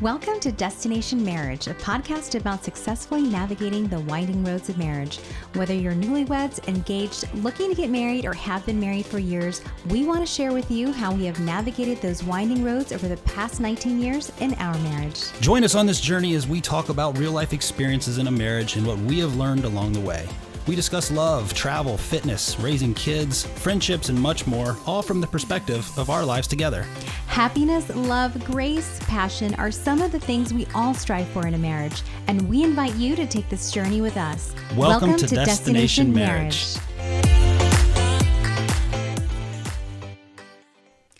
[0.00, 5.18] Welcome to Destination Marriage, a podcast about successfully navigating the winding roads of marriage.
[5.52, 9.60] Whether you're newlyweds, engaged, looking to get married, or have been married for years,
[9.90, 13.18] we want to share with you how we have navigated those winding roads over the
[13.18, 15.38] past 19 years in our marriage.
[15.42, 18.76] Join us on this journey as we talk about real life experiences in a marriage
[18.76, 20.26] and what we have learned along the way.
[20.66, 25.90] We discuss love, travel, fitness, raising kids, friendships, and much more, all from the perspective
[25.98, 26.82] of our lives together.
[27.26, 31.58] Happiness, love, grace, passion are some of the things we all strive for in a
[31.58, 34.54] marriage, and we invite you to take this journey with us.
[34.76, 36.76] Welcome, to, Destination, Marriage.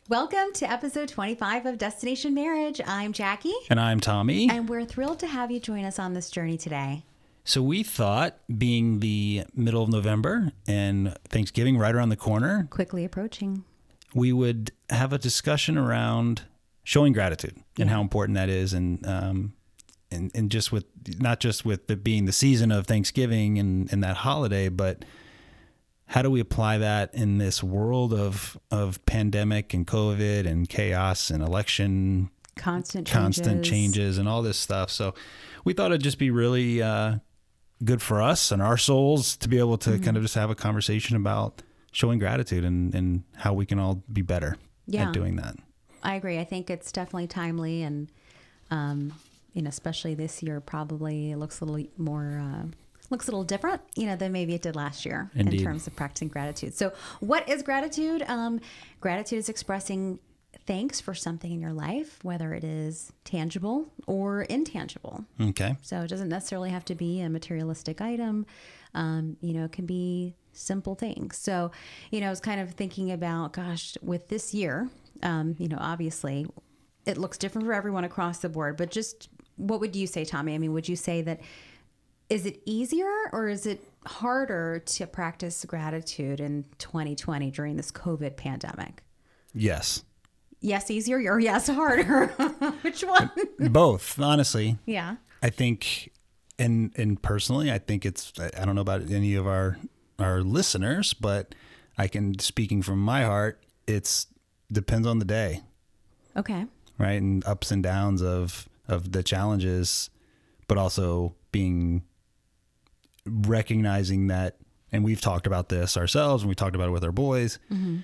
[0.09, 2.81] Welcome to episode 25 of Destination Marriage.
[2.87, 4.51] I'm Jackie, And I'm Tommy.
[4.51, 7.05] and we're thrilled to have you join us on this journey today.
[7.45, 13.05] So we thought, being the middle of November and Thanksgiving right around the corner, Quickly
[13.05, 13.65] approaching.
[14.15, 16.43] we would have a discussion around
[16.85, 19.55] showing gratitude and how important that is, and um,
[20.11, 20.85] and and just with
[21.19, 25.05] not just with it being the season of Thanksgiving and, and that holiday, but
[26.07, 31.31] how do we apply that in this world of of pandemic and COVID and chaos
[31.31, 33.23] and election Constant changes.
[33.23, 34.91] constant changes and all this stuff.
[34.91, 35.15] So
[35.65, 37.17] we thought it'd just be really uh,
[37.85, 40.05] good for us and our souls to be able to Mm-hmm.
[40.05, 44.03] kind of just have a conversation about showing gratitude and, and how we can all
[44.13, 45.09] be better Yeah.
[45.09, 45.57] at doing that.
[46.03, 46.39] I agree.
[46.39, 48.09] I think it's definitely timely and,
[48.71, 49.13] um,
[49.53, 52.67] you know, especially this year, probably it looks a little more, uh,
[53.11, 55.59] looks a little different, you know, than maybe it did last year Indeed.
[55.61, 56.75] in terms of practicing gratitude.
[56.75, 58.23] So, what is gratitude?
[58.29, 58.61] Um,
[59.01, 60.21] gratitude is expressing
[60.71, 65.25] thanks for something in your life, whether it is tangible or intangible.
[65.41, 65.77] Okay.
[65.83, 68.47] So it doesn't necessarily have to be a materialistic item.
[68.95, 71.37] Um, you know, it can be simple things.
[71.37, 71.73] So,
[72.13, 74.89] you know, I was kind of thinking about, gosh, with this year,
[75.25, 76.47] um, you know, obviously
[77.05, 80.55] it looks different for everyone across the board, but just what would you say, Tommy?
[80.55, 81.41] I mean, would you say that
[82.29, 88.37] is it easier or is it harder to practice gratitude in 2020 during this COVID
[88.37, 89.03] pandemic?
[89.53, 90.05] Yes.
[90.61, 92.27] Yes, easier or yes, harder?
[92.83, 93.31] Which one?
[93.59, 94.79] Both, honestly.
[94.87, 95.17] yeah.
[95.43, 96.13] I think,
[96.59, 98.33] and and personally, I think it's.
[98.39, 99.79] I don't know about any of our
[100.19, 101.55] our listeners, but
[101.97, 103.63] I can speaking from my heart.
[103.87, 104.27] It's
[104.71, 105.63] depends on the day.
[106.37, 106.67] Okay.
[106.97, 110.11] right and ups and downs of of the challenges
[110.69, 112.03] but also being
[113.27, 114.57] recognizing that
[114.93, 117.99] and we've talked about this ourselves and we talked about it with our boys mm-hmm.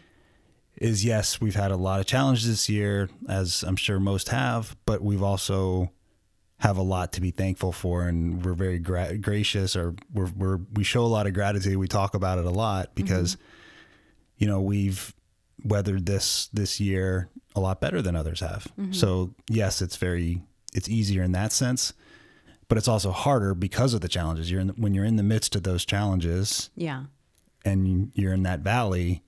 [0.76, 4.76] Is yes we've had a lot of challenges this year as i'm sure most have
[4.84, 5.90] but we've also
[6.58, 10.58] have a lot to be thankful for and we're very gra- gracious or we're, we're
[10.72, 11.76] we show a lot of gratitude.
[11.76, 12.94] We talk about it a lot mm-hmm.
[12.94, 13.36] because
[14.38, 15.14] you know we've
[15.64, 18.66] weathered this this year a lot better than others have.
[18.78, 18.92] Mm-hmm.
[18.92, 20.42] So yes it's very
[20.72, 21.92] it's easier in that sense
[22.68, 24.50] but it's also harder because of the challenges.
[24.50, 27.04] You're in when you're in the midst of those challenges Yeah.
[27.64, 29.22] and you're in that valley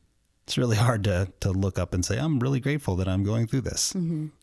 [0.48, 3.46] it's really hard to to look up and say i'm really grateful that i'm going
[3.46, 3.94] through this.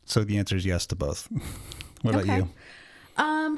[0.06, 1.28] So the answer is yes to both.
[2.04, 2.36] What about Okay.
[2.38, 2.50] you?
[3.18, 3.58] Um,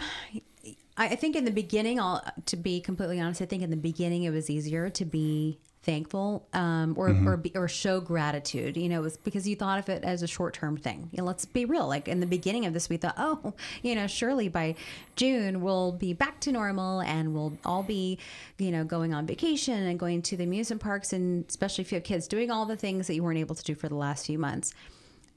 [0.96, 3.76] I I think in the beginning, I'll to be completely honest, I think in the
[3.92, 8.76] beginning it was easier to be thankful um, or or be, or show gratitude.
[8.76, 11.10] You know, it was because you thought of it as a short term thing.
[11.14, 11.88] You know, let's be real.
[11.88, 14.76] Like in the beginning of this, we thought, oh, you know, surely by
[15.16, 18.20] June we'll be back to normal and we'll all be,
[18.58, 21.96] you know, going on vacation and going to the amusement parks and especially if you
[21.96, 24.26] have kids, doing all the things that you weren't able to do for the last
[24.26, 24.74] few months.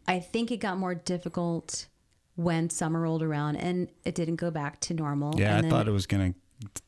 [0.08, 1.86] I think it got more difficult
[2.34, 5.38] when summer rolled around and it didn't go back to normal.
[5.38, 6.34] yeah and i thought it was gonna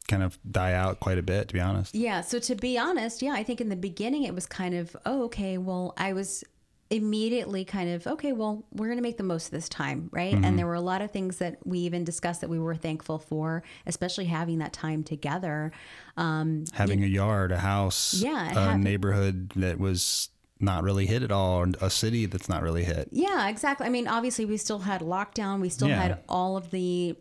[0.09, 2.21] kind of die out quite a bit to be honest Yeah.
[2.21, 5.25] So to be honest, yeah, I think in the beginning it was kind of, oh,
[5.25, 6.45] okay, well, I was
[6.91, 10.35] immediately kind of, okay, well, we're going to make the most of this time, right?
[10.35, 10.45] Mm-hmm.
[10.45, 13.19] And there were a lot of things that we even discussed that we were thankful
[13.19, 15.73] for, especially having that time together.
[16.19, 20.29] Um, having a yard, a house, Yeah, a neighborhood that was
[20.61, 23.09] not really hit at all, or a city that's not really hit.
[23.11, 23.87] Yeah, exactly.
[23.87, 25.61] I mean, obviously, we still had lockdown.
[25.63, 26.01] We still Yeah.
[26.03, 27.17] had all of the,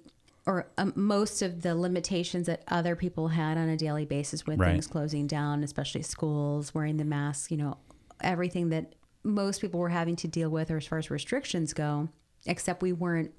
[0.47, 4.59] or um, most of the limitations that other people had on a daily basis with
[4.59, 4.71] Right.
[4.71, 7.77] things closing down, especially schools, wearing the mask, you know,
[8.21, 8.93] everything that
[9.23, 12.09] most people were having to deal with, or as far as restrictions go,
[12.47, 13.31] except we weren't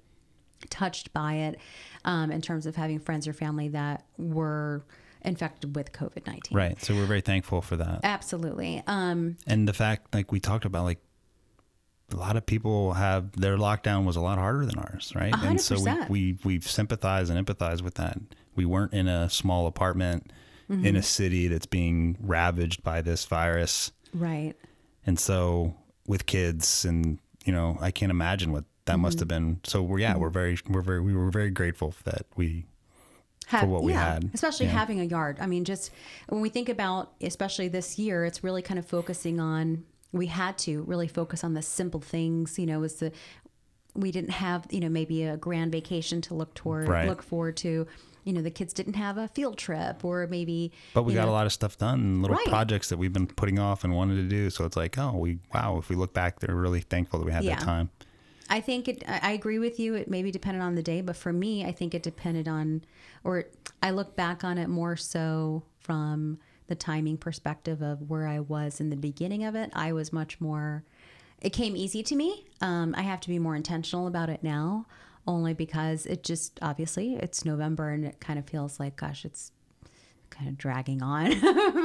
[0.71, 1.59] touched by it
[2.05, 4.85] um, in terms of having friends or family that were
[5.23, 6.57] infected with COVID 19.
[6.57, 6.81] Right.
[6.81, 8.01] So we're very thankful for that.
[8.05, 8.83] Absolutely.
[8.87, 11.01] Um, And the fact, like we talked about, like
[12.13, 15.35] a lot of people have their lockdown was a lot harder than ours, right?
[15.35, 15.77] hundred And so
[16.09, 18.19] we, we we've sympathized and empathized with that.
[18.55, 20.31] We weren't in a small apartment
[20.71, 20.87] Mm-hmm.
[20.87, 23.91] in a city that's being ravaged by this virus.
[24.15, 24.55] right.
[25.05, 25.75] And so
[26.07, 29.83] with kids and you know, I can't imagine what that must have been so.
[29.83, 32.65] We're yeah, we're very we're very we were very grateful that we
[33.47, 34.31] Have- what we had.
[34.33, 34.73] especially Yeah.
[34.73, 35.39] having a yard.
[35.41, 35.91] I mean, just
[36.29, 39.85] when we think about, especially this year, it's really kind of focusing on.
[40.13, 42.59] We had to really focus on the simple things.
[42.59, 43.13] You know, was the
[43.95, 47.09] we didn't have you know maybe a grand vacation to look toward, Right.
[47.09, 47.87] look forward to.
[48.25, 50.71] You know, the kids didn't have a field trip, or maybe.
[50.95, 52.47] But we got know, a lot of stuff done, little Right.
[52.47, 54.49] projects that we've been putting off and wanted to do.
[54.49, 55.77] So it's like, oh, we wow.
[55.79, 57.57] If we look back, they're really thankful that we had Yeah.
[57.57, 57.91] that time.
[58.49, 59.03] I think it.
[59.09, 59.95] I I agree with you.
[59.95, 62.83] It maybe depended on the day, but for me, I think it depended on,
[63.25, 63.47] or
[63.83, 66.39] I look back on it more so from
[66.69, 69.71] the timing perspective of where I was in the beginning of it.
[69.75, 70.85] I was much more.
[71.41, 72.47] It came easy to me.
[72.61, 74.87] Um, I have to be more intentional about it now,
[75.27, 79.51] only because it just obviously it's November and it kind of feels like, gosh, it's
[80.31, 81.31] kind of dragging on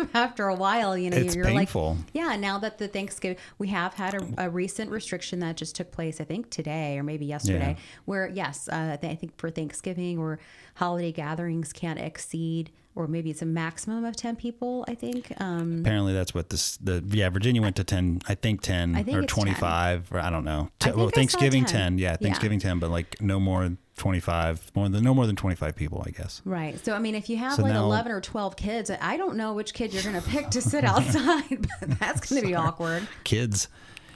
[0.13, 0.97] after a while.
[0.97, 1.95] You know, It's you're painful.
[1.95, 2.35] like, yeah.
[2.37, 6.21] Now that the Thanksgiving, we have had a, a recent restriction that just took place.
[6.21, 7.83] I think today or maybe yesterday, Yeah.
[8.05, 10.39] where yes, uh, I think for Thanksgiving or
[10.75, 14.83] holiday gatherings can't exceed, or maybe it's a maximum of ten people.
[14.87, 15.31] I think.
[15.39, 18.19] Um, Apparently, that's what this the yeah Virginia went to ten.
[18.27, 19.43] I think ten I think or it's 10.
[19.43, 20.69] twenty five or I don't know.
[20.81, 21.79] I well, think I saw Thanksgiving 10.
[21.81, 21.97] ten.
[21.97, 22.17] Yeah, Yeah.
[22.17, 24.71] Thanksgiving ten, but like no more than twenty five.
[24.75, 26.41] More than no more than twenty five people, I guess.
[26.43, 26.83] Right.
[26.83, 29.37] So I mean, if you have So like now- eleven or twelve kids, I don't
[29.37, 32.55] know which kid you're going to pick to sit outside, but that's going to be
[32.55, 33.07] awkward.
[33.23, 33.67] Kids.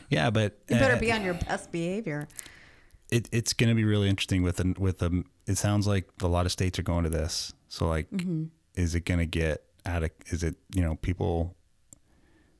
[0.09, 2.27] Yeah, but You better uh, be on your best behavior.
[3.11, 5.23] it, it's going to be really interesting with an with a.
[5.47, 7.51] It sounds like a lot of states are going to this.
[7.69, 8.45] So like, Mm-hmm.
[8.81, 10.11] Is it going to get out of?
[10.27, 11.55] Is it you know people?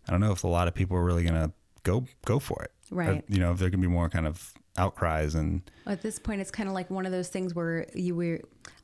[0.08, 1.52] I don't know if a lot of people are really going to
[1.84, 2.72] go go for it.
[2.92, 3.24] Or, Right.
[3.30, 6.52] you know, if there can be more kind of outcries and At this point, it's
[6.52, 8.40] kind of like one of those things where you were,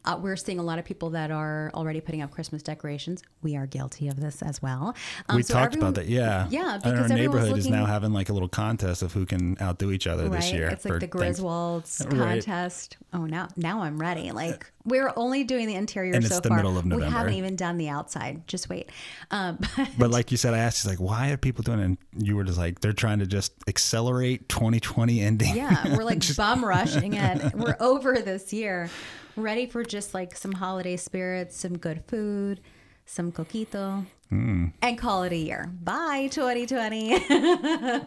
[0.07, 3.21] uh, we're seeing a lot of people that are already putting up Christmas decorations.
[3.41, 4.95] We are guilty of this as well.
[5.29, 6.09] Um, we so talked everyone- about that.
[6.09, 6.47] Yeah.
[6.49, 9.25] Yeah, And because our everyone's neighborhood is now having like a little contest of who
[9.25, 10.67] can outdo each other Right, this year.
[10.69, 12.41] it's like the Griswolds Right.
[12.43, 12.97] contest.
[13.13, 14.31] Oh, now now I'm ready.
[14.31, 16.57] Like we're only doing the interior And so it's the far.
[16.57, 17.05] middle of November.
[17.07, 18.47] We haven't even done the outside.
[18.47, 18.89] Just wait.
[19.31, 19.59] Um,
[19.97, 21.83] But like you said, I asked you like, why are people doing it?
[21.83, 25.53] And you were just like, they're trying to just accelerate 2020 ending.
[25.55, 27.53] Yeah, we're like bum rushing it.
[27.53, 28.89] We're over this year.
[29.37, 32.59] Ready for just like some holiday spirits, some good food,
[33.05, 34.65] some coquito, Hmm.
[34.81, 35.71] and call it a year.
[35.83, 37.13] Bye, 2020.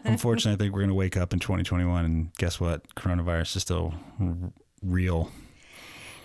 [0.05, 2.82] Unfortunately, I think we're going to wake up in 2021 and guess what?
[2.97, 4.37] Coronavirus is still r-
[4.82, 5.31] real.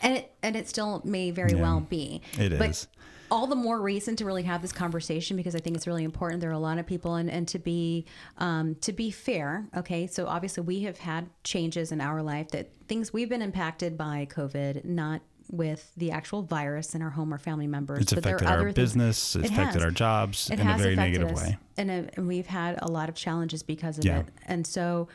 [0.02, 2.22] and it and it still may very Yeah, well be.
[2.40, 2.88] it but is.
[3.32, 6.42] All the more reason to really have this conversation because I think it's really important.
[6.42, 8.06] There are a lot of people, and, and to be
[8.38, 10.08] um, to be fair, okay.
[10.08, 14.28] So obviously, we have had changes in our life that things we've been impacted by
[14.32, 18.00] COVID, not with the actual virus in our home or family members.
[18.02, 19.36] It's but there are affected our things- business.
[19.36, 19.84] It's It affected has.
[19.84, 21.58] our jobs it in a very negative us, way.
[21.78, 24.20] and, uh, and we've had a lot of challenges because of Yeah.
[24.22, 24.28] it.
[24.48, 25.08] And so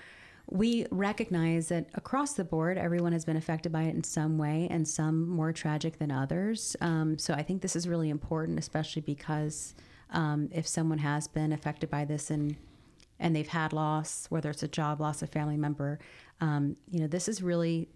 [0.50, 4.66] we recognize that across the board, everyone has been affected by it in some way,
[4.70, 6.76] and some more tragic than others.
[6.80, 9.74] Um, so I think this is really important, especially because
[10.10, 12.56] um, if someone has been affected by this and
[13.22, 15.98] and they've had loss, whether it's a job loss, a family member,
[16.40, 17.88] um, you know, this is really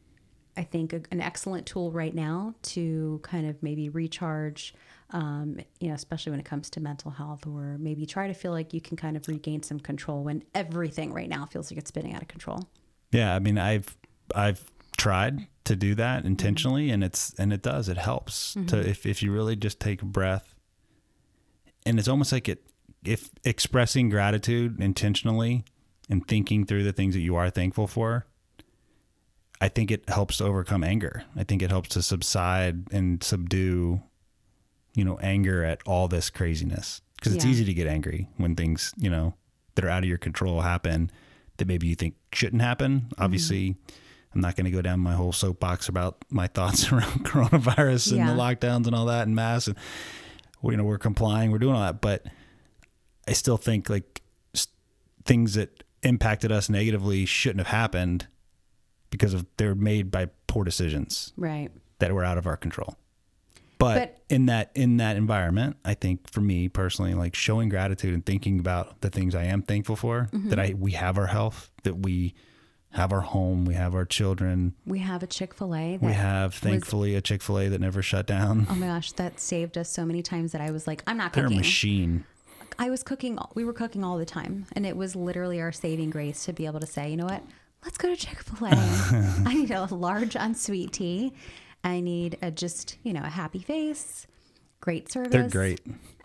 [0.57, 4.75] I think a, an excellent tool right now to kind of maybe recharge,
[5.11, 8.53] um, you know, especially when it comes to mental health, or maybe try to feel
[8.53, 11.89] like you can kind of regain some control when everything right now feels like it's
[11.89, 12.69] spinning out of control.
[13.13, 13.97] Yeah, I mean, I've
[14.35, 17.89] I've tried to do that intentionally, and it's and it does.
[17.89, 20.55] It helps to if if you really just take a breath,
[21.87, 22.65] and it's almost like it
[23.05, 25.65] if expressing gratitude intentionally
[26.09, 28.27] and thinking through the things that you are thankful for.
[29.61, 31.23] I think it helps to overcome anger.
[31.37, 34.03] I think it helps to subside and subdue,
[34.95, 37.51] you know, anger at all this craziness because it's Yeah.
[37.51, 39.35] easy to get angry when things, you know,
[39.75, 41.11] that are out of your control happen
[41.57, 43.01] that maybe you think shouldn't happen.
[43.03, 43.23] Mm-hmm.
[43.23, 43.77] Obviously,
[44.35, 48.19] I'm not going to go down my whole soapbox about my thoughts around coronavirus and
[48.21, 48.33] Yeah.
[48.35, 49.77] the lockdowns and all that and masks and
[50.63, 52.25] you know we're complying, we're doing all that, but
[53.29, 54.23] I still think like
[55.25, 58.27] things that impacted us negatively shouldn't have happened
[59.11, 61.71] because of they're made by poor decisions Right.
[61.99, 62.97] that were out of our control.
[63.79, 68.15] But, But- in that in that environment, I think for me personally, like showing gratitude
[68.15, 70.49] and thinking about the things I am thankful for, Mm-hmm.
[70.51, 72.35] that I we have our health, that we
[72.93, 75.99] have our home, we have our children, We have a Chick fil A.
[76.01, 78.67] we have thankfully a Chick Fil A that never shut down.
[78.71, 81.33] Oh my gosh, that saved us so many times that I was like, I'm not
[81.33, 82.25] They're a machine.
[82.79, 83.37] I was cooking.
[83.55, 86.67] We were cooking all the time, and it was literally our saving grace to be
[86.67, 87.43] able to say, you know what?
[87.85, 88.71] Let's go to Chick Fil A.
[89.45, 91.33] I need a large unsweet tea.
[91.85, 94.27] I need a just you know a happy face,
[94.81, 95.31] great service.
[95.33, 95.81] They're great.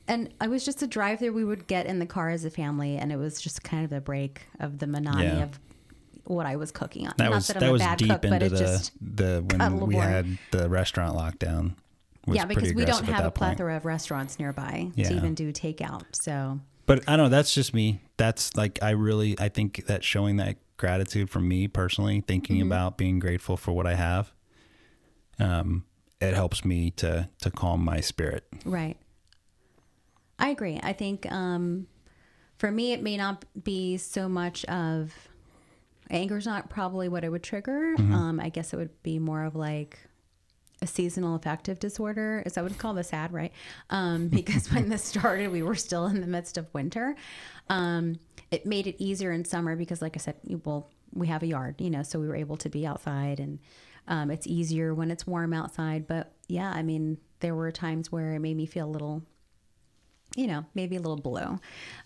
[0.08, 2.50] And I was just a drive there we would get in the car as a
[2.50, 5.44] family, and it was just kind of a break of the monotony Yeah.
[5.44, 5.60] of
[6.24, 7.14] what I was cooking on.
[7.18, 8.58] That Not was that I'm that a was bad deep cook, but into it the
[8.58, 11.74] just the when we had the restaurant lockdown.
[12.28, 13.58] yeah, because we don't have a that point.
[13.58, 15.10] plethora of restaurants nearby Yeah.
[15.10, 16.04] to even do takeout.
[16.12, 17.30] So But I don't know.
[17.30, 18.02] That's just me.
[18.18, 22.68] That's like I really I think that showing that gratitude from me personally, thinking Mm-hmm.
[22.72, 24.32] about being grateful for what I have,
[25.40, 25.86] um,
[26.22, 28.46] it helps me to to calm my spirit.
[28.66, 28.98] Right.
[30.38, 30.80] I agree.
[30.82, 31.88] I think um,
[32.58, 35.14] for me, it may not be so much of
[36.10, 37.96] anger's not probably what it would trigger.
[37.98, 40.00] Um, I guess it would be more of like
[40.82, 42.42] a seasonal affective disorder.
[42.46, 42.98] Is that what it's called?
[42.98, 43.52] The SAD, right?
[43.90, 47.16] Um, because when this started, we were still in the midst of winter.
[47.70, 48.20] Um,
[48.52, 51.76] it made it easier in summer because, like I said, well, we have a yard,
[51.80, 53.60] you know, so we were able to be outside and
[54.10, 56.06] um, it's easier when it's warm outside.
[56.08, 59.24] But yeah, I mean, there were times where it made me feel a little
[60.36, 61.58] you know, maybe a little below.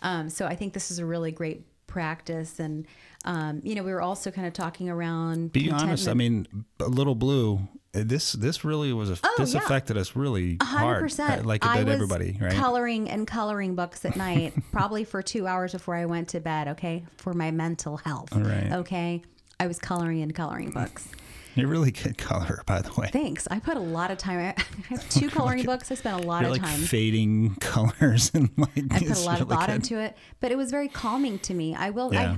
[0.01, 2.57] Um, so I think this is a really great practice.
[2.57, 2.87] And,
[3.25, 5.51] um, you know, we were also kind of talking around.
[5.51, 6.07] Be honest.
[6.07, 6.47] I mean,
[6.79, 7.59] a little blue.
[7.93, 9.59] uh, This this really was a this yeah.
[9.59, 11.41] affected us really hundred hard, percent.
[11.41, 12.53] uh, like it I did was everybody, right?
[12.53, 16.69] Coloring and coloring books at night, probably for two hours before I went to bed.
[16.69, 18.33] Okay, for my mental health.
[18.33, 18.71] Right.
[18.71, 19.21] Okay,
[19.59, 21.09] I was coloring and coloring books.
[21.55, 23.09] You're really good color, by the way.
[23.11, 23.47] Thanks.
[23.51, 24.39] I put a lot of time.
[24.57, 25.91] I have two coloring books.
[25.91, 26.79] I spent a lot of like time.
[26.79, 28.71] fading colors and like.
[28.91, 29.75] I put a lot of thought good.
[29.75, 31.75] into it, but it was very calming to me.
[31.75, 32.13] I will.
[32.13, 32.37] Yeah.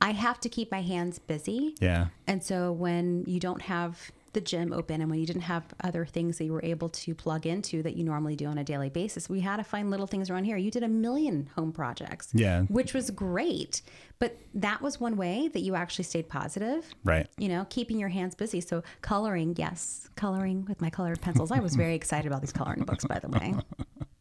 [0.00, 1.74] I, I have to keep my hands busy.
[1.80, 2.06] Yeah.
[2.26, 6.04] And so when you don't have the gym open and when you didn't have other
[6.04, 8.90] things that you were able to plug into that you normally do on a daily
[8.90, 10.56] basis, we had to find little things around here.
[10.56, 12.30] You did a million home projects.
[12.32, 12.62] Yeah.
[12.62, 13.82] Which was great.
[14.18, 16.86] But that was one way that you actually stayed positive.
[17.04, 17.28] Right.
[17.38, 18.60] You know, keeping your hands busy.
[18.60, 21.50] So coloring, yes, coloring with my colored pencils.
[21.50, 23.54] I was very excited about these coloring books, by the way.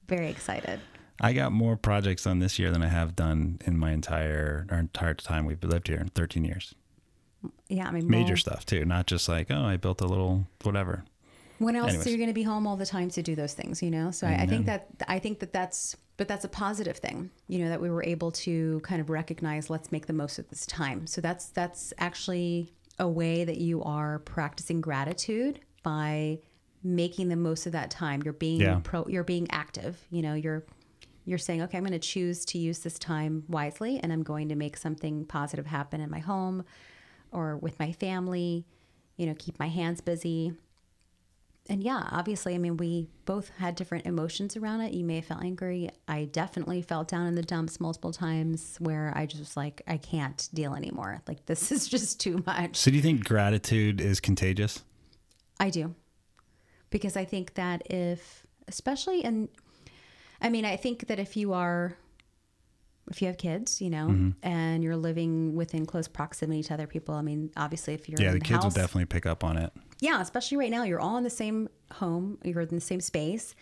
[0.07, 0.79] Very excited.
[1.19, 4.77] I got more projects done this year than I have done in my entire our
[4.77, 6.75] entire time we've lived here in 13 years.
[7.69, 11.03] Yeah, I mean, Major stuff too, not just like oh I built a little whatever.
[11.59, 12.07] When else Anyways.
[12.07, 13.81] are you going to be home all the time to do those things?
[13.81, 16.97] You know, so I, I think that I think that that's but that's a positive
[16.97, 17.29] thing.
[17.47, 19.69] You know that we were able to kind of recognize.
[19.69, 21.07] Let's make the most of this time.
[21.07, 26.39] So that's that's actually a way that you are practicing gratitude by
[26.83, 28.21] making the most of that time.
[28.23, 28.79] You're being Yeah.
[28.83, 29.05] pro.
[29.07, 30.05] You're being active.
[30.11, 30.63] You know, you're
[31.25, 34.47] you're saying, okay, I'm going to choose to use this time wisely, and I'm going
[34.49, 36.63] to make something positive happen in my home
[37.31, 38.65] or with my family.
[39.15, 40.53] You know, keep my hands busy
[41.69, 44.93] and yeah, obviously, I mean, we both had different emotions around it.
[44.93, 45.89] You may have felt angry.
[46.07, 49.97] I definitely felt down in the dumps multiple times where I just was like, I
[49.97, 51.21] can't deal anymore.
[51.27, 52.77] Like, this is just too much.
[52.77, 54.83] So do you think gratitude is contagious?
[55.59, 55.95] I do.
[56.89, 59.49] Because I think that if, especially in,
[60.41, 61.97] I mean, I think that if you are,
[63.09, 64.29] if you have kids, you know, Mm-hmm.
[64.43, 68.27] and you're living within close proximity to other people, I mean, obviously, if you're Yeah,
[68.29, 69.71] in the the kids will definitely pick up on it.
[69.99, 73.55] yeah, especially right now, you're all in the same home, you're in the same space.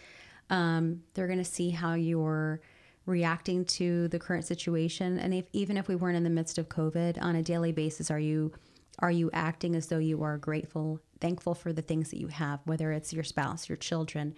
[0.50, 2.60] Um, they're going to see how you're
[3.06, 6.70] reacting to the current situation, and if even if we weren't in the midst of
[6.70, 8.52] COVID, on a daily basis, are you
[9.00, 12.62] are you acting as though you are grateful, thankful for the things that you have,
[12.66, 14.34] whether it's your spouse, your children?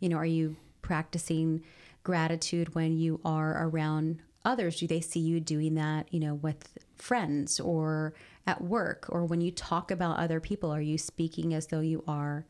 [0.00, 1.62] You know, are you practicing
[2.04, 4.78] gratitude when you are around others?
[4.78, 8.14] Do they see you doing that, you know, with friends or
[8.46, 9.06] at work?
[9.10, 12.46] Or when you talk about other people, are you speaking as though you are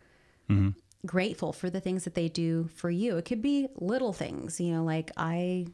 [1.05, 3.17] grateful for the things that they do for you?
[3.17, 5.67] It could be little things, you know, like I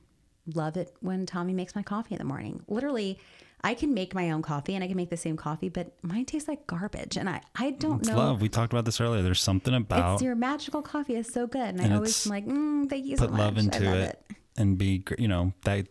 [0.54, 2.62] love it when Tommy makes my coffee in the morning.
[2.68, 3.18] Literally,
[3.64, 6.24] I can make my own coffee and I can make the same coffee, but mine
[6.24, 7.16] tastes like garbage.
[7.16, 8.16] And I, I don't It's know.
[8.16, 8.40] love.
[8.40, 9.22] We talked about this earlier.
[9.22, 12.30] There's something about It's your magical coffee is so good, and, And I always am
[12.30, 13.38] like, mm, thank you so put much.
[13.38, 14.24] love into I love it,
[14.56, 15.86] and be you know that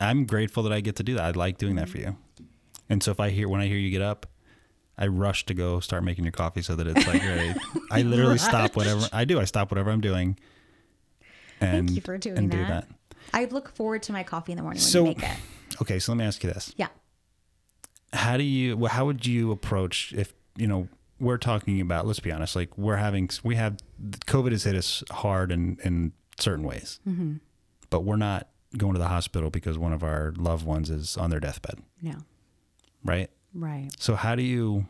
[0.00, 1.24] I'm grateful that I get to do that.
[1.24, 2.16] I like doing that for you.
[2.88, 4.26] And so if I hear when I hear you get up,
[4.98, 7.54] I rush to go start making your coffee so that it's like ready.
[7.90, 9.40] I literally stop whatever I do.
[9.40, 10.38] I stop whatever I'm doing.
[11.60, 12.86] And, Thank you for doing and do that.
[13.34, 15.36] I look forward to my coffee in the morning when So- you make it.
[15.82, 16.72] Okay, so let me ask you this.
[16.76, 16.88] Yeah.
[18.12, 20.88] how do you well, how would you approach if you know
[21.18, 23.76] we're talking about let's be honest like we're having we have
[24.26, 27.34] covid has hit us hard in in certain ways Mm-hmm.
[27.90, 31.30] but we're not going to the hospital because one of our loved ones is on
[31.30, 32.20] their deathbed Yeah.
[33.04, 33.90] right Right.
[33.98, 34.86] so how do you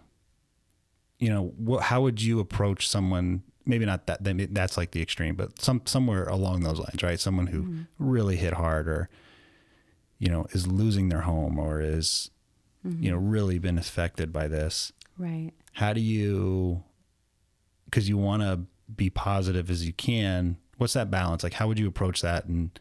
[1.18, 5.00] you know what how would you approach someone maybe not that that- that's like the
[5.02, 7.82] extreme but some somewhere along those lines right someone who Mm-hmm.
[7.98, 9.08] really hit hard or
[10.18, 12.30] you know is losing their home or is
[12.86, 13.02] Mm-hmm.
[13.02, 15.52] you know really been affected by this Right.
[15.72, 16.82] how do you
[17.86, 18.60] because you want to
[18.94, 22.78] be positive as you can what's that balance like how would you approach that and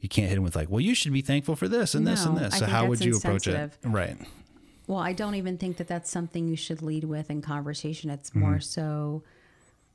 [0.00, 2.24] you can't hit them with like well you should be thankful for this and this
[2.24, 4.16] and this so how would you approach it right
[4.86, 8.08] Well, I don't even think that that's something you should lead with in conversation.
[8.08, 8.40] It's Mm-hmm.
[8.40, 9.22] more so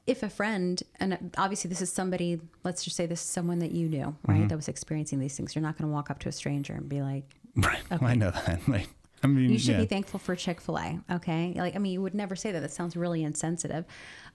[0.06, 3.72] if a friend, and obviously this is somebody, let's just say this is someone that
[3.72, 4.48] you knew, right, Mm-hmm.
[4.50, 5.56] that was experiencing these things.
[5.56, 7.24] You're not going to walk up to a stranger and be like,
[7.56, 7.82] Right.
[8.02, 8.60] I know that.
[8.68, 8.88] Like,
[9.24, 9.80] I mean, you should yeah.
[9.80, 11.00] be thankful for Chick fil A.
[11.10, 11.54] Okay.
[11.56, 12.60] Like, I mean, you would never say that.
[12.60, 13.86] That sounds really insensitive.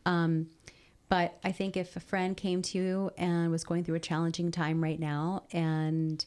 [0.06, 0.46] Um,
[1.08, 4.50] but I think if a friend came to you and was going through a challenging
[4.50, 6.24] time right now, and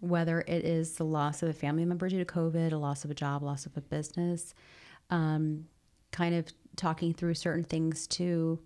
[0.00, 3.10] whether it is the loss of a family member due to COVID, a loss of
[3.10, 4.54] a job, loss of a business,
[5.10, 5.66] um,
[6.10, 6.46] kind of
[6.76, 8.58] talking through certain things to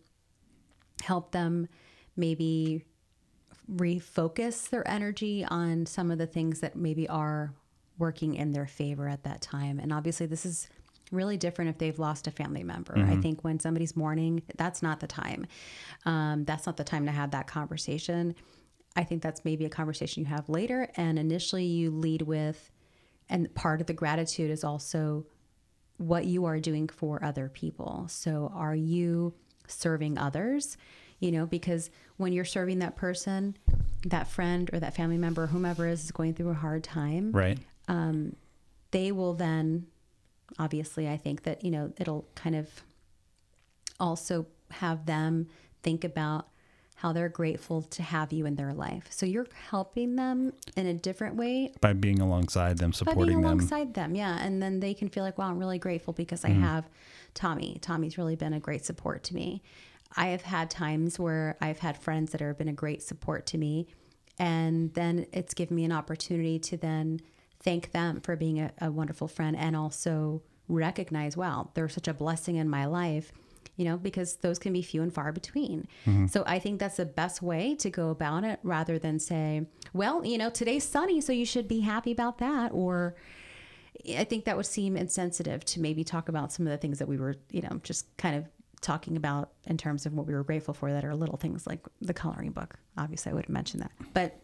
[1.02, 1.68] help them
[2.16, 2.84] maybe
[3.70, 7.54] refocus their energy on some of the things that maybe are
[7.98, 9.78] working in their favor at that time.
[9.78, 10.68] And obviously, this is
[11.12, 12.94] really different if they've lost a family member.
[12.98, 15.46] I think when somebody's mourning, that's not the time.
[16.06, 18.34] Um, that's not the time to have that conversation.
[18.96, 20.90] I think that's maybe a conversation you have later.
[20.96, 22.70] And initially, you lead with,
[23.28, 25.26] and part of the gratitude is also
[25.98, 28.06] what you are doing for other people.
[28.08, 29.34] So, are you
[29.66, 30.76] serving others?
[31.20, 33.56] You know, because when you're serving that person,
[34.06, 37.58] that friend or that family member, whomever is, is going through a hard time, right.
[38.90, 39.86] they will then,
[40.58, 42.68] obviously, I think that, you know, it'll kind of
[44.00, 45.46] also have them
[45.82, 46.48] think about
[46.96, 49.06] how they're grateful to have you in their life.
[49.10, 53.44] So you're helping them in a different way By being alongside them, by supporting them.
[53.44, 54.14] alongside them.
[54.14, 54.38] Yeah.
[54.40, 56.62] And then they can feel like, wow, I'm really grateful because I Mm-hmm.
[56.62, 56.88] have
[57.34, 57.78] Tommy.
[57.82, 59.62] Tommy's really been a great support to me.
[60.16, 63.58] I have had times where I've had friends that have been a great support to
[63.58, 63.88] me.
[64.38, 67.20] And then it's given me an opportunity to then
[67.62, 72.14] thank them for being a, a wonderful friend and also recognize, wow, they're such a
[72.14, 73.32] blessing in my life,
[73.76, 75.86] you know, because those can be few and far between.
[76.06, 76.26] Mm-hmm.
[76.26, 80.24] So I think that's the best way to go about it rather than say, well,
[80.24, 82.72] you know, today's sunny, so you should be happy about that.
[82.72, 83.16] Or,
[84.16, 87.06] I think that would seem insensitive to maybe talk about some of the things that
[87.06, 88.46] we were, you know, just kind of
[88.80, 91.80] talking about in terms of what we were grateful for that are little things like
[92.00, 92.78] the coloring book.
[92.98, 93.92] Obviously, I would have mentioned that.
[94.12, 94.41] But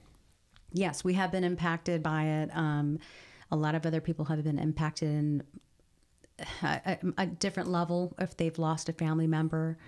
[0.72, 2.50] yes, we have been impacted by it.
[2.54, 2.98] Um,
[3.50, 5.42] a lot of other people have been impacted in
[6.62, 9.78] a, a, a different level if they've lost a family member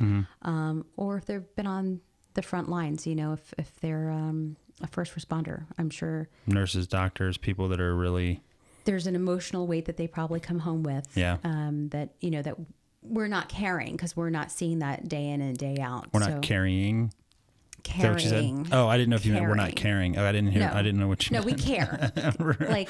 [0.42, 2.00] um, or if they've been on
[2.34, 5.64] the front lines, you know, if, if they're um, a first responder.
[5.78, 8.42] I'm sure Nurses, doctors, people that are really,
[8.84, 11.06] there's an emotional weight that they probably come home with.
[11.14, 11.36] Yeah.
[11.44, 12.56] Um, that you know that
[13.02, 16.08] we're not carrying because we're not seeing that day in and day out.
[16.12, 17.04] we're so not carrying.
[17.04, 18.66] Is that what you carrying.
[18.72, 20.16] Oh, I didn't know if you meant we're not carrying.
[20.18, 20.62] Oh, I didn't hear.
[20.68, 20.72] No.
[20.74, 22.12] I didn't know what you No, we care.
[22.60, 22.88] like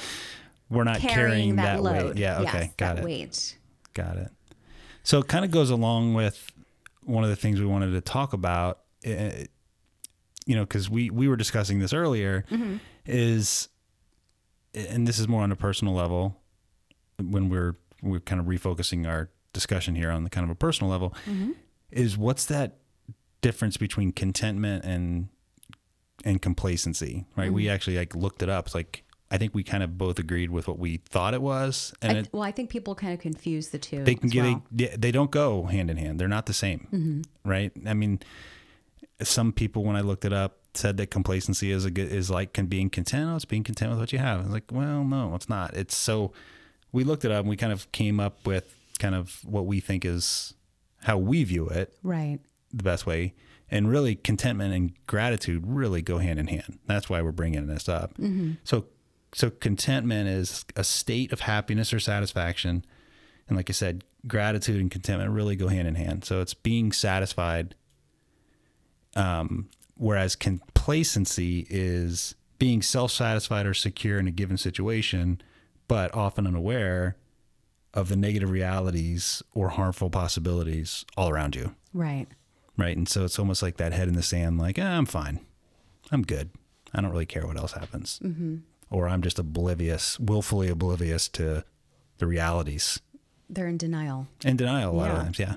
[0.69, 2.05] we're not carrying, carrying, that, load.
[2.09, 2.17] weight.
[2.17, 2.39] Yeah.
[2.41, 2.59] Okay.
[2.59, 3.05] Yes, got that it.
[3.05, 3.57] weight.
[3.93, 4.29] Got it.
[5.03, 6.51] So it kind of goes along with
[7.03, 8.79] one of the things we wanted to talk about.
[9.03, 9.45] eh,
[10.45, 12.77] you know, because we we were discussing this earlier, Mm-hmm.
[13.05, 13.67] is,
[14.73, 16.37] and this is more on a personal level,
[17.19, 20.89] when we're we're kind of refocusing our discussion here on the kind of a personal
[20.89, 21.51] level, Mm-hmm.
[21.91, 22.77] is what's that
[23.41, 25.29] difference between contentment and
[26.23, 27.51] and complacency, right?
[27.51, 27.73] We Mm-hmm.
[27.73, 28.67] actually like looked it up.
[28.67, 31.93] It's like I think we kind of both agreed with what we thought it was,
[32.01, 34.03] and I, it, well, I think people kind of confuse the two.
[34.03, 34.63] they can get well.
[34.71, 36.19] they, they don't go hand in hand.
[36.19, 37.49] They're not the same, Mm-hmm.
[37.49, 37.71] right?
[37.87, 38.19] I mean,
[39.21, 42.53] some people when I looked it up said that complacency is a good is like
[42.53, 43.29] can being content.
[43.31, 44.39] Oh, it's being content with what you have.
[44.39, 45.75] I was like, well, no, it's not.
[45.75, 46.33] It's so
[46.91, 49.79] we looked it up and we kind of came up with kind of what we
[49.79, 50.53] think is
[51.03, 52.39] how we view it right.
[52.73, 53.33] The best way.
[53.69, 56.79] And really, contentment and gratitude really go hand in hand.
[56.87, 58.13] That's why we're bringing this up.
[58.63, 58.85] So,
[59.33, 62.85] so contentment is a state of happiness or satisfaction,
[63.47, 66.25] and like I said, gratitude and contentment really go hand in hand.
[66.25, 67.75] So it's being satisfied.
[69.15, 75.41] Um, whereas complacency is being self-satisfied or secure in a given situation,
[75.87, 77.17] but often unaware
[77.93, 82.27] of the negative realities or harmful possibilities all around you Right.
[82.77, 82.95] Right?
[82.95, 85.39] And so it's almost like that head in the sand, like ah, I'm fine,
[86.11, 86.49] I'm good.
[86.93, 88.57] I don't really care what else happens, mm-hmm.
[88.89, 91.63] or I'm just oblivious, willfully oblivious to
[92.17, 92.99] the realities
[93.49, 94.27] They're in denial.
[94.43, 95.55] In denial a lot of times, yeah.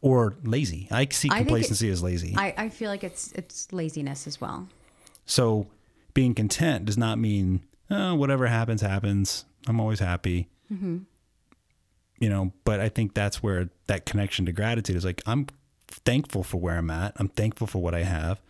[0.00, 0.86] Or lazy.
[0.90, 2.34] I see I it- complacency as lazy.
[2.36, 4.68] I, I feel like it's it's laziness as well.
[5.26, 5.66] so
[6.12, 9.44] being content does not mean oh, whatever happens happens.
[9.66, 10.48] I'm always happy.
[12.20, 15.46] You know, but I think that's where that connection to gratitude is like I'm
[16.04, 17.12] thankful for where I'm at.
[17.16, 18.40] I'm thankful for what I have,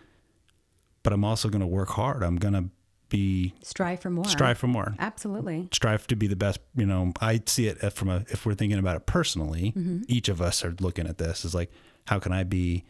[1.02, 2.22] but I'm also going to work hard.
[2.22, 2.64] I'm going to
[3.08, 4.24] be Strive for more.
[4.24, 4.94] strive for more.
[4.98, 5.68] Absolutely.
[5.72, 6.58] Strive to be the best.
[6.74, 9.72] You know, I see it from a if we're thinking about it personally.
[9.76, 10.02] Mm-hmm.
[10.08, 11.70] Each of us are looking at this is like,
[12.06, 12.84] how can I be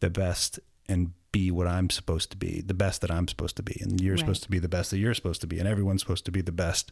[0.00, 3.62] the best and be what I'm supposed to be, the best that I'm supposed to
[3.62, 4.18] be, and you're Right.
[4.20, 6.40] supposed to be the best that you're supposed to be, and everyone's supposed to be
[6.40, 6.90] the best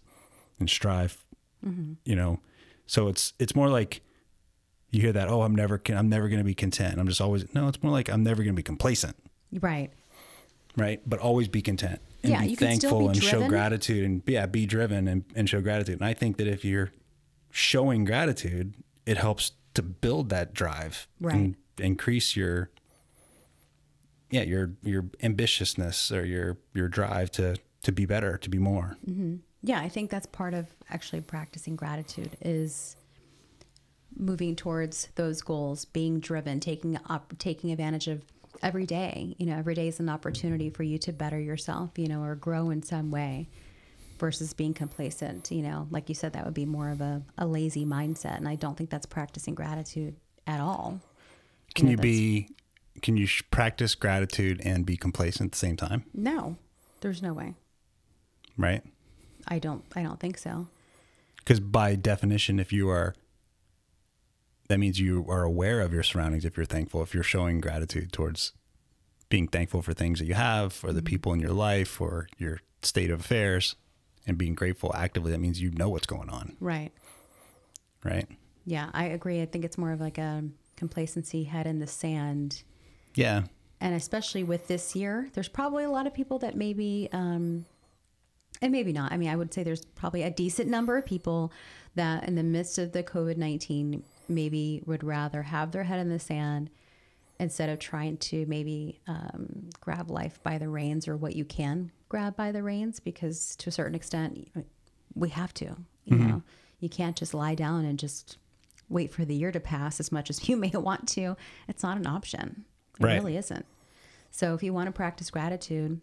[0.61, 1.25] and strive
[1.67, 1.95] mm-hmm.
[2.05, 2.41] you know.
[2.87, 4.03] So it's it's more like
[4.97, 6.99] you hear that, oh, I'm never I'm never going to be content.
[6.99, 7.69] I'm just always no.
[7.69, 9.17] It's more like I'm never going to be complacent,
[9.61, 9.91] Right.
[10.77, 11.01] right?
[11.07, 14.05] But always be content and Yeah, be you can still thankful be and show gratitude
[14.05, 15.97] and yeah, be driven and, and show gratitude.
[16.01, 16.93] And I think that if you're
[17.51, 21.35] showing gratitude, it helps to build that drive Right.
[21.35, 22.71] and increase your
[24.31, 28.97] yeah your your ambitiousness or your your drive to to be better to be more
[29.09, 29.37] mm-hmm.
[29.63, 32.95] Yeah, I think that's part of actually practicing gratitude is
[34.17, 38.23] moving towards those goals, being driven, taking up, taking advantage of
[38.63, 39.35] every day.
[39.39, 42.35] You know, every day is an opportunity for you to better yourself, you know, or
[42.35, 43.49] grow in some way
[44.19, 45.51] versus being complacent.
[45.51, 48.37] You know, like you said, that would be more of a, a lazy mindset.
[48.39, 51.01] And I don't think that's practicing gratitude at all.
[51.75, 52.49] can know, you be
[53.03, 56.57] can you sh- practice gratitude and be complacent at the same time No,
[57.03, 57.53] there's no way.
[58.57, 58.83] right
[59.47, 60.69] I don't, I don't think so.
[61.37, 63.15] because by definition if you are
[64.69, 68.13] that means you are aware of your surroundings if you're thankful if you're showing gratitude
[68.13, 68.53] towards
[69.29, 72.61] being thankful for things that you have for the people in your life or your
[72.83, 73.77] state of affairs
[74.27, 76.93] and being grateful actively that means you know what's going on Right.
[78.05, 78.29] right
[78.65, 79.41] Yeah, I agree.
[79.43, 80.45] I think it's more of like a
[80.77, 82.63] complacency head in the sand.
[83.15, 83.43] yeah
[83.81, 87.65] And especially with this year, there's probably a lot of people that maybe, um,
[88.63, 89.13] and maybe not.
[89.13, 91.53] I mean, I would say there's probably a decent number of people
[91.95, 96.09] that in the midst of the COVID 19 maybe would rather have their head in
[96.09, 96.71] the sand
[97.39, 101.91] instead of trying to maybe um, grab life by the reins or what you can
[102.09, 104.49] grab by the reins because to a certain extent
[105.15, 106.43] we have to you know?
[106.79, 108.39] You can't just lie down and just
[108.89, 111.37] wait for the year to pass as much as you may want to.
[111.69, 112.65] It's not an option.
[113.01, 113.15] It Right.
[113.15, 113.67] really isn't.
[114.31, 116.01] So if you want to practice gratitude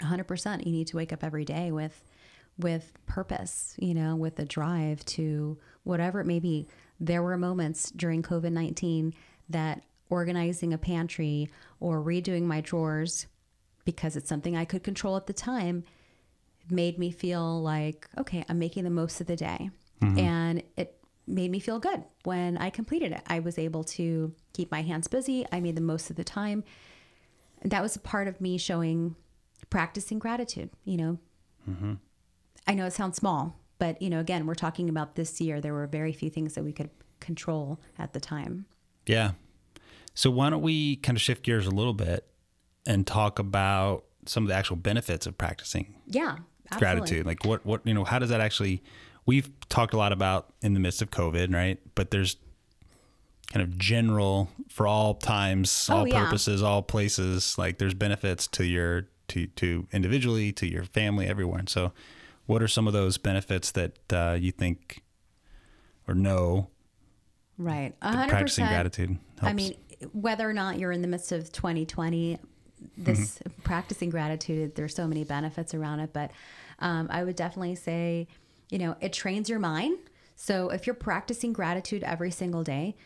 [0.00, 2.02] 100% you need to wake up every day with
[2.58, 6.66] with purpose you know with a drive to whatever it may be
[7.00, 9.12] there were moments during covid-19
[9.48, 13.26] that organizing a pantry or redoing my drawers
[13.84, 15.82] because it's something i could control at the time
[16.70, 19.70] made me feel like okay i'm making the most of the day.
[20.02, 20.18] Mm-hmm.
[20.18, 22.02] And it made me feel good.
[22.24, 25.46] When i completed it i was able to keep my hands busy.
[25.52, 26.64] I made the most of the time.
[27.62, 29.16] And that was a part of me showing
[29.68, 31.18] practicing gratitude you know?
[31.68, 31.94] Mm-hmm.
[32.66, 35.74] I know it sounds small but you know again we're talking about this year there
[35.74, 38.64] were very few things that we could control at the time
[39.06, 39.32] Yeah.
[40.14, 42.24] So why don't we kind of shift gears a little bit
[42.86, 46.36] and talk about some of the actual benefits of practicing yeah
[46.70, 46.78] absolutely.
[46.78, 47.26] gratitude?
[47.26, 48.82] Like what what you know, how does that actually
[49.26, 51.78] we've talked a lot about in the midst of COVID, right?
[51.94, 52.36] But there's
[53.52, 56.24] kind of general for all times, Oh, all yeah.
[56.24, 61.58] purposes, all places, like there's benefits to your to to individually, to your family, everywhere.
[61.60, 61.92] And so
[62.50, 65.02] what are some of those benefits that uh, you think
[66.08, 66.68] or know
[67.58, 69.44] right that 100% practicing gratitude helps?
[69.44, 69.74] I mean,
[70.12, 72.38] whether or not you're in the midst of 2020,
[72.98, 73.62] this Mm-hmm.
[73.62, 76.12] practicing gratitude, there's so many benefits around it.
[76.12, 76.32] But
[76.80, 78.26] um, I would definitely say,
[78.68, 79.98] you know, it trains your mind.
[80.34, 82.96] So if you're practicing gratitude every single day,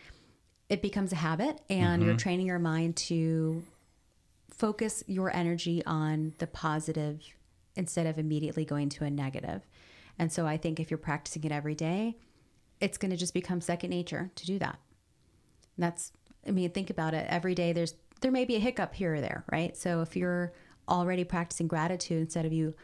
[0.70, 2.02] it becomes a habit and Mm-hmm.
[2.02, 3.62] you're training your mind to
[4.50, 7.20] focus your energy on the positive
[7.76, 9.66] instead of immediately going to a negative.
[10.18, 12.16] And so I think if you're practicing it every day,
[12.80, 14.78] it's going to just become second nature to do that.
[15.76, 16.12] That's,
[16.46, 17.26] I mean, think about it.
[17.28, 19.76] Every day there's, there may be a hiccup here or there, right?
[19.76, 20.52] So if you're
[20.88, 22.74] already practicing gratitude instead of you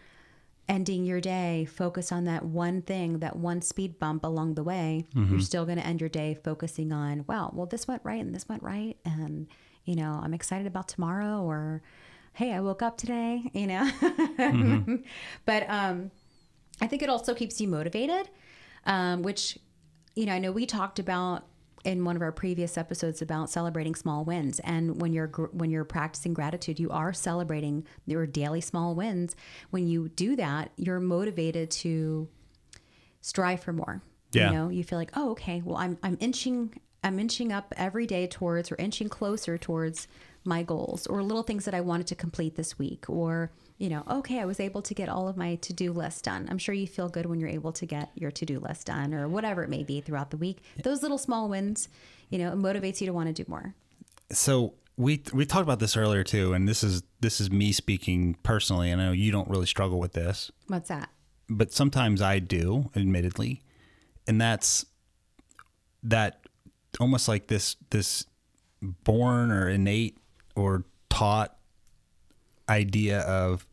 [0.69, 5.07] ending your day focus on that one thing, that one speed bump along the way,
[5.15, 5.39] you're mm-hmm.
[5.41, 8.49] still going to end your day focusing on, wow, well, this went right and this
[8.49, 8.97] went right.
[9.05, 9.47] And,
[9.85, 11.83] you know, I'm excited about tomorrow or,
[12.33, 13.91] hey, I woke up today, you know?
[15.45, 16.11] but um,
[16.81, 18.31] I think it also keeps you motivated,
[18.87, 19.59] um, which,
[20.15, 21.47] you know, I know we talked about
[21.85, 25.83] in one of our previous episodes about celebrating small wins and when you're when you're
[25.83, 29.35] practicing gratitude you are celebrating your daily small wins
[29.71, 32.29] when you do that you're motivated to
[33.23, 34.51] strive for more Yeah.
[34.51, 38.07] you know you feel like oh okay well i'm i'm inching i'm inching up every
[38.07, 40.07] day towards or inching closer towards
[40.45, 44.03] my goals or little things that i wanted to complete this week or you know
[44.11, 46.47] okay i was able to get all of my to-do list done.
[46.51, 49.29] I'm sure you feel good when you're able to get your to-do list done or
[49.29, 50.63] whatever it may be throughout the week.
[50.83, 51.89] Those little small wins
[52.31, 53.75] you know it motivates you to want to do more.
[54.33, 58.37] So we we talked about this earlier too, and this is this is me speaking
[58.43, 58.91] personally.
[58.91, 61.11] and I know you don't really struggle with this, what's that?
[61.49, 63.63] But sometimes I do, admittedly,
[64.27, 64.87] and that's
[66.03, 66.41] that
[66.99, 68.27] almost like this this
[68.83, 70.19] born or innate
[70.55, 71.57] or taught
[72.69, 73.67] idea of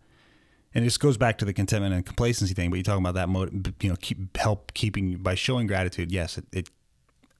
[0.77, 2.69] and this goes back to the contentment and complacency thing.
[2.69, 6.11] But you're talking about that, mot- you know, keep help keeping by showing gratitude.
[6.11, 6.69] Yes, it, it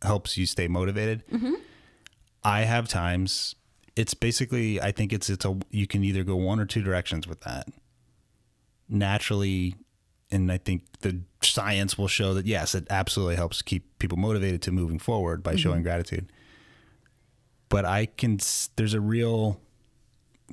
[0.02, 1.24] helps you stay motivated.
[1.32, 1.54] Mm-hmm.
[2.44, 3.54] I have times.
[3.96, 7.28] It's basically, I think it's it's a you can either go one or two directions
[7.28, 7.68] with that.
[8.90, 9.76] Naturally,
[10.32, 14.64] and I think the science will show that yes, it absolutely helps keep people motivated
[14.64, 15.60] to moving forward by mm-hmm.
[15.60, 16.32] showing gratitude.
[17.70, 18.40] But I can,
[18.76, 19.60] there's a real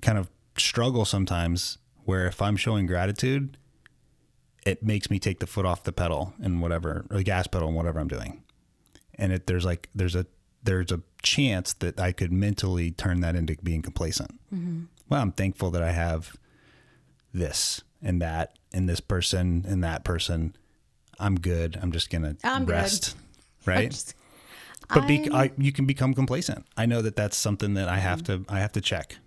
[0.02, 3.56] kind of struggle sometimes where if I'm showing gratitude,
[4.66, 7.68] it makes me take the foot off the pedal and whatever, or the gas pedal
[7.68, 8.42] and whatever I'm doing.
[9.16, 10.26] And it, there's like, there's a,
[10.62, 14.32] there's a chance that I could mentally turn that into being complacent.
[14.52, 14.84] Mm-hmm.
[15.08, 16.36] Well, I'm thankful that I have
[17.32, 20.56] this and that and this person and that person.
[21.20, 21.78] I'm good.
[21.80, 22.72] I'm just gonna I'm good.
[22.72, 23.16] rest,
[23.66, 23.90] right?
[23.90, 24.14] Just-
[24.88, 26.66] but be, I, you can become complacent.
[26.76, 29.18] I know that that's something that I have to I have to check.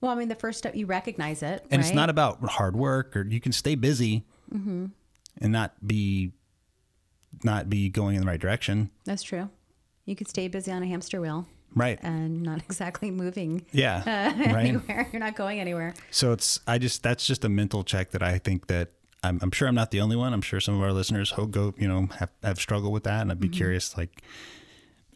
[0.00, 3.16] well, I mean, the first step you recognize it, And it's not about hard work
[3.16, 4.86] or you can stay busy Mm-hmm.
[5.40, 6.32] and not be
[7.42, 8.90] not be going in the right direction.
[9.04, 9.48] That's true.
[10.04, 11.98] You could stay busy on a hamster wheel Right.
[12.02, 14.02] and not exactly moving Yeah.
[14.04, 14.66] uh, right.
[14.66, 15.08] anywhere.
[15.12, 15.94] You're not going anywhere.
[16.10, 18.90] So it's I just that's just a mental check that I think that
[19.24, 20.32] I'm, I'm sure I'm not the only one.
[20.34, 23.22] I'm sure some of our listeners ho- go you know have have struggled with that,
[23.22, 24.20] and I'd be curious like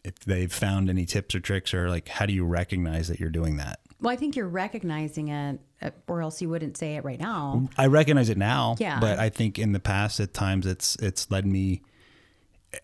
[0.07, 3.29] if they've found any tips or tricks or like how do you recognize that you're
[3.29, 3.79] doing that?
[3.99, 7.67] Well, I think you're recognizing it, uh, or else you wouldn't say it right now.
[7.77, 8.99] I recognize it now, Yeah.
[8.99, 11.81] but I think in the past at times it's it's led me,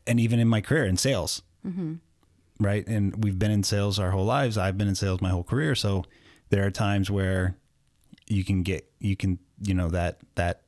[0.07, 1.41] and even in my career in sales,
[2.59, 2.85] right?
[2.87, 4.57] And we've been in sales our whole lives.
[4.57, 6.03] I've been in sales my whole career, so
[6.49, 7.57] there are times where
[8.27, 10.61] you can get you can you know that that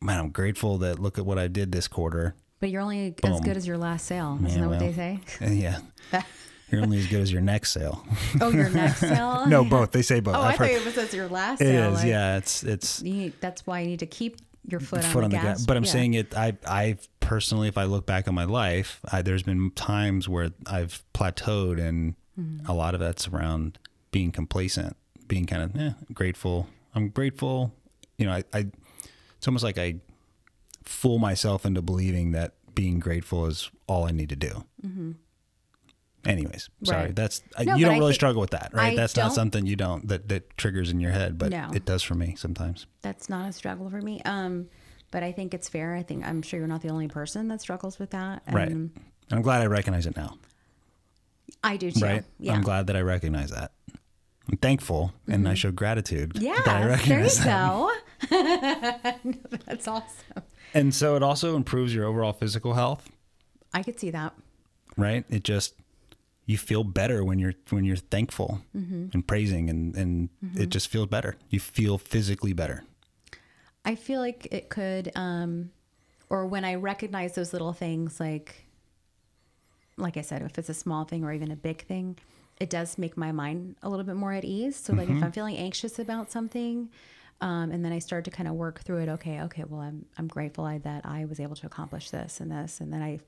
[0.00, 2.34] man, I'm grateful that look at what I did this quarter.
[2.62, 4.38] But you're only as good as your last sale.
[4.46, 5.18] Isn't Yeah, that what they say?
[5.52, 5.78] Yeah,
[6.70, 8.06] you're only as good as your next sale.
[8.40, 9.46] Oh, your next sale?
[9.46, 9.90] no, both.
[9.90, 10.36] They say both.
[10.36, 11.90] Oh, I've I thought heard- it was as your last it sale.
[11.92, 11.98] is.
[11.98, 15.30] like, Yeah, it's it's need, that's why you need to keep your foot, foot on
[15.30, 15.66] the gas.
[15.66, 15.90] But I'm Yeah.
[15.90, 16.36] saying it.
[16.36, 20.50] I I personally, if I look back on my life, I, there's been times where
[20.66, 22.64] I've plateaued, and Mm-hmm.
[22.70, 23.78] a lot of that's around
[24.10, 24.96] being complacent,
[25.28, 26.66] being kind of eh, grateful.
[26.94, 27.74] I'm grateful.
[28.16, 28.66] You know, I, I
[29.36, 29.96] it's almost like I
[30.84, 34.64] fool myself into believing that being grateful is all I need to do.
[36.24, 36.96] Anyways, sorry.
[36.98, 37.06] Mm-hmm.
[37.06, 37.16] Right.
[37.16, 38.92] That's No, you don't really struggle with that, right?
[38.92, 41.70] I that's not something you don't that that triggers in your head, but No.
[41.74, 42.86] it does for me sometimes.
[43.02, 44.22] That's not a struggle for me.
[44.24, 44.68] Um,
[45.10, 45.94] but I think it's fair.
[45.96, 48.44] I think I'm sure you're not the only person that struggles with that.
[48.52, 48.68] Right.
[48.70, 48.90] And
[49.30, 50.36] And I'm glad I recognize it now.
[51.64, 52.04] I do too.
[52.04, 52.24] right?
[52.38, 52.52] Yeah.
[52.54, 53.72] I'm glad that I recognize that.
[54.50, 56.32] I'm thankful and I show gratitude.
[56.34, 56.60] Yeah.
[56.64, 57.90] There you go.
[59.66, 60.42] That's awesome.
[60.74, 63.10] And so it also improves your overall physical health,
[63.74, 64.34] I could see that.
[64.96, 65.24] right?
[65.30, 65.74] It just
[66.46, 69.06] you feel better when you're when you're thankful Mm-hmm.
[69.14, 71.36] and praising and and it just feels better.
[71.50, 72.84] You feel physically better.
[73.84, 75.70] I feel like it could, um,
[76.30, 78.64] or when I recognize those little things, like,
[79.96, 82.16] like I said, if it's a small thing or even a big thing,
[82.60, 84.76] it does make my mind a little bit more at ease.
[84.76, 86.90] So, like, if I'm feeling anxious about something,
[87.40, 89.08] um, and then I start to kind of work through it.
[89.08, 92.50] Okay, okay, well, I'm I'm grateful I, that I was able to accomplish this and
[92.52, 93.18] this, and then I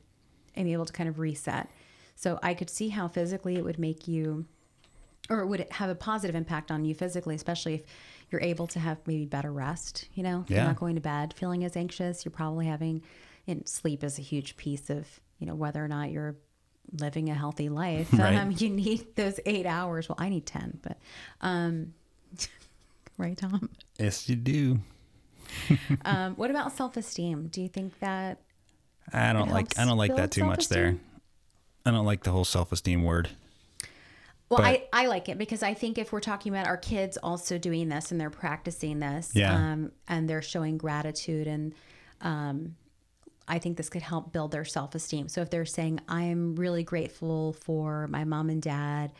[0.56, 1.68] am able to kind of reset.
[2.14, 4.46] So I could see how physically it would make you
[5.30, 7.82] or it would have a positive impact on you physically, especially if
[8.30, 10.06] you're able to have maybe better rest.
[10.14, 10.56] You know, Yeah.
[10.58, 12.24] you're not going to bed feeling as anxious.
[12.24, 13.02] You're probably having,
[13.46, 16.36] and sleep is a huge piece of you know whether or not you're
[16.98, 18.08] living a healthy life.
[18.18, 18.36] Right.
[18.36, 20.08] Um, you need those eight hours.
[20.08, 20.98] Well, I need ten, but
[21.40, 21.94] um,
[23.18, 23.68] right, Tom.
[23.98, 24.78] Yes, you do.
[26.04, 27.46] Um, what about self esteem?
[27.48, 28.38] Do you think that?
[29.12, 30.96] I don't like I don't like that too much there.
[31.86, 33.28] I don't like the whole self-esteem word.
[34.48, 37.18] Well, But- I, I like it because I think if we're talking about our kids
[37.18, 39.54] also doing this and they're practicing this, Yeah.
[39.54, 41.74] um, and they're showing gratitude, and
[42.22, 42.76] um,
[43.46, 45.28] I think this could help build their self esteem.
[45.28, 49.12] So if they're saying, "I'm really grateful for my mom and dad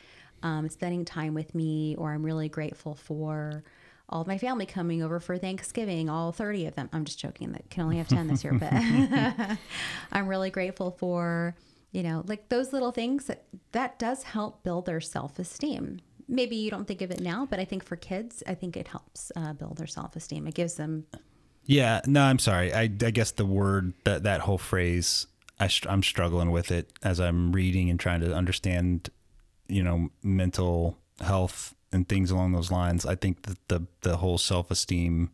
[0.42, 3.64] um, spending time with me," or "I'm really grateful for."
[4.06, 6.90] All of my family coming over for Thanksgiving, all 30 of them.
[6.92, 8.70] I'm just joking that can only have 10 this year, but
[10.12, 11.56] I'm really grateful for,
[11.90, 16.00] you know, like those little things that that does help build their self esteem.
[16.28, 18.88] Maybe you don't think of it now, but I think for kids, I think it
[18.88, 20.46] helps uh, build their self esteem.
[20.46, 21.06] It gives them,
[21.66, 22.72] Yeah, no, I'm sorry.
[22.72, 25.26] I, I guess the word that that whole phrase,
[25.58, 29.10] I I'm struggling with it as I'm reading and trying to understand,
[29.68, 33.06] you know, mental health and things along those lines.
[33.06, 35.30] I think that the the whole self esteem.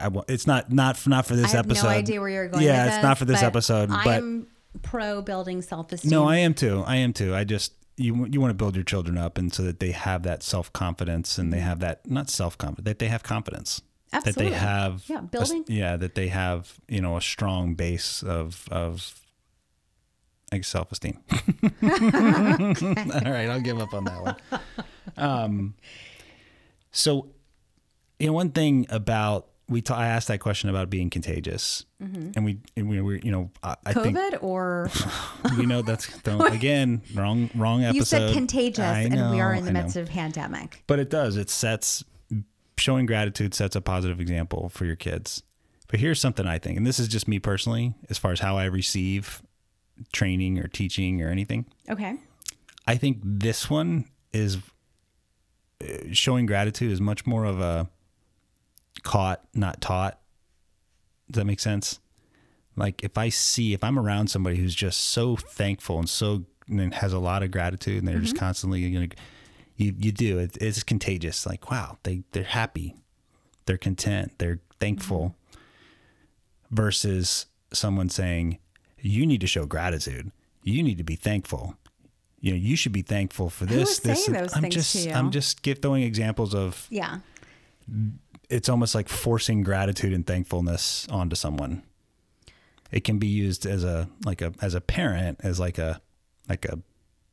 [0.00, 1.84] I, it's not not for, not for this I have episode.
[1.84, 2.64] no idea where you're going.
[2.64, 3.88] Yeah, it's not for this but episode.
[3.90, 4.46] But I'm
[4.82, 6.10] pro building self esteem.
[6.10, 6.82] no, I am too.
[6.86, 7.34] I am too.
[7.34, 10.22] I just you you want to build your children up and so that they have
[10.22, 11.66] that self confidence and they mm-hmm.
[11.66, 14.44] have that not self confidence that they have confidence Absolutely.
[14.44, 15.64] that they have Yeah, a- building.
[15.68, 19.20] yeah that they have you know a strong base of of
[20.52, 21.18] like self esteem.
[21.30, 21.38] All
[23.32, 24.36] right, I'll give up on that one.
[25.16, 25.74] Um,
[26.90, 27.28] so
[28.18, 32.44] you know one thing about we ta- I asked that question about being contagious, and
[32.44, 34.90] we and we were you know I, I think COVID or
[35.56, 37.96] we know that's don't, again wrong wrong episode.
[37.98, 39.82] you said contagious, I and we are in the I know.
[39.82, 40.82] midst of pandemic.
[40.88, 41.36] But it does.
[41.36, 42.04] It sets
[42.80, 45.42] showing gratitude sets a positive example for your kids.
[45.88, 48.56] But here's something I think, and this is just me personally, as far as how
[48.56, 49.42] I receive
[50.12, 51.66] training or teaching or anything.
[51.88, 52.16] Okay.
[52.86, 54.58] I think this one is
[55.82, 57.88] uh, showing gratitude is much more of a
[59.02, 60.20] caught, not taught.
[61.30, 62.00] Does that make sense?
[62.76, 66.94] Like if I see, if I'm around somebody who's just so thankful and so and
[66.94, 69.06] has a lot of gratitude, and they're just constantly, you know,
[69.80, 71.46] you you do it, it's contagious.
[71.46, 72.96] Like wow, they they're happy,
[73.66, 75.20] they're content, they're thankful.
[75.20, 75.36] Mm-hmm.
[76.72, 78.58] Versus someone saying,
[79.00, 80.30] "You need to show gratitude.
[80.62, 81.76] You need to be thankful."
[82.40, 83.98] You know, you should be thankful for this.
[83.98, 84.24] this.
[84.24, 85.14] saying and those I'm things just, to you?
[85.14, 87.18] I'm just give, throwing examples of Yeah.
[88.48, 91.82] it's almost like forcing gratitude and thankfulness onto someone.
[92.92, 96.00] It can be used as a like a as a parent as like a
[96.48, 96.78] like a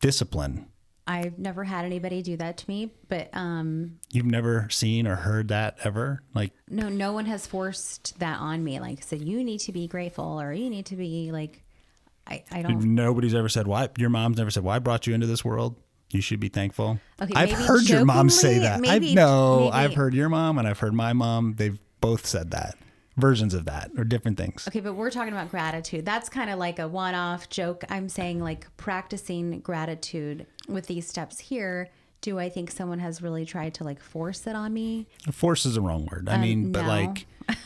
[0.02, 0.68] discipline.
[1.08, 5.48] I've never had anybody do that to me, but um, You've never seen or heard
[5.48, 6.22] that ever?
[6.34, 8.80] Like no, no one has forced that on me.
[8.80, 11.64] Like said, you need to be grateful or you need to be like,
[12.28, 12.84] I, I don't.
[12.94, 15.76] nobody's ever said why your mom's never said why brought you into this world?
[16.12, 17.00] You should be thankful.
[17.22, 18.82] Okay, I've heard your mom say that.
[18.86, 19.70] I know.
[19.72, 21.56] I've heard your mom and I've heard my mom.
[21.56, 22.76] They've both said that.
[23.18, 24.68] Versions of that or different things.
[24.68, 26.06] Okay, but we're talking about gratitude.
[26.06, 27.84] That's kind of like a one off joke.
[27.90, 31.90] I'm saying like practicing gratitude with these steps here.
[32.22, 35.08] Do I think someone has really tried to like force it on me?
[35.32, 36.30] Force is the wrong word.
[36.30, 36.92] I mean, but Um, no.
[36.94, 37.28] like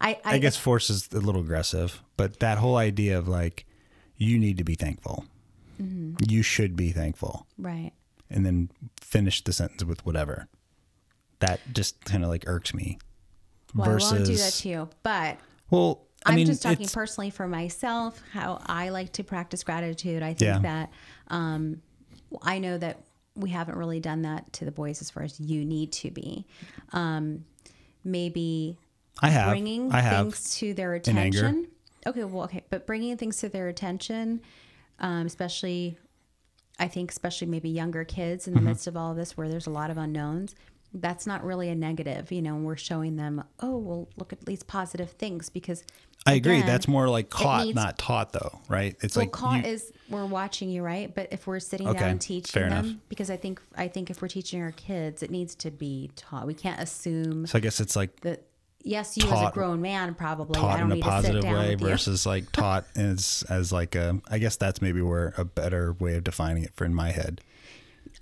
[0.00, 3.66] I, I, I guess force is a little aggressive, but that whole idea of like,
[4.16, 5.24] you need to be thankful.
[5.80, 6.16] Mm-hmm.
[6.28, 7.46] You should be thankful.
[7.58, 7.92] right.
[8.28, 10.48] And then finish the sentence with whatever.
[11.38, 12.98] That just kind of like irks me.
[13.76, 15.38] Well, versus, I won't do that to you, but
[15.70, 20.22] well, I I'm mean, just talking personally for myself, how I like to practice gratitude.
[20.22, 20.58] I think Yeah.
[20.60, 20.90] that
[21.28, 21.82] um,
[22.42, 23.00] I know that
[23.34, 26.46] we haven't really done that to the boys as far as you need to be.
[26.92, 27.44] Um,
[28.04, 28.78] maybe
[29.20, 30.24] I have, bringing I have.
[30.26, 31.68] things to their attention.
[32.06, 34.40] Okay, well, okay, but bringing things to their attention,
[35.00, 35.98] um, especially,
[36.78, 38.64] I think, especially maybe younger kids in Mm-hmm.
[38.64, 40.54] the midst of all of this, where there's a lot of unknowns.
[40.98, 42.56] That's not really a negative, you know.
[42.56, 45.84] We're showing them, oh, well, look at these positive things because
[46.24, 46.54] I agree.
[46.56, 48.96] again, That's more like caught, needs- not taught, though, right?
[49.02, 51.14] It's well, like caught you- is we're watching you, right?
[51.14, 52.96] But if we're sitting Okay, down and teaching them, enough.
[53.10, 56.46] because I think I think if we're teaching our kids, it needs to be taught.
[56.46, 58.42] We can't assume so I guess it's like that.
[58.82, 60.58] Yes, you as a grown man probably.
[60.58, 64.20] I taught in a positive way versus like taught as as like a.
[64.30, 67.40] I guess that's maybe where a better way of defining it for in my head.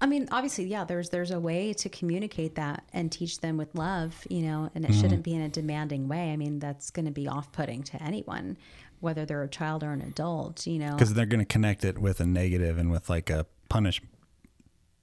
[0.05, 0.85] I mean, obviously, yeah.
[0.85, 4.85] There's there's a way to communicate that and teach them with love, you know, and
[4.85, 5.01] it Mm-hmm.
[5.01, 6.31] shouldn't be in a demanding way.
[6.31, 8.59] I mean, that's going to be off-putting to anyone,
[9.01, 10.93] whether they're a child or an adult, you know.
[10.93, 14.03] because they're going to connect it with a negative and with like a punish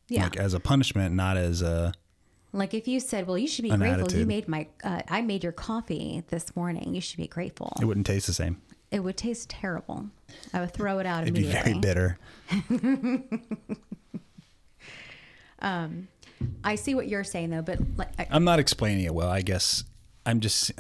[0.08, 1.94] Yeah, like as a punishment not as a
[2.54, 4.14] like if you said, "Well, you should be grateful.
[4.14, 6.94] You made my, uh, I made your coffee this morning.
[6.94, 8.62] You should be grateful." it wouldn't taste the same
[8.92, 10.12] It would taste terrible.
[10.54, 12.20] I would throw it out it'd be very bitter
[15.62, 19.42] I see what you're saying though, but like, I, i'm not explaining it well i
[19.42, 19.84] guess
[20.26, 20.72] i'm just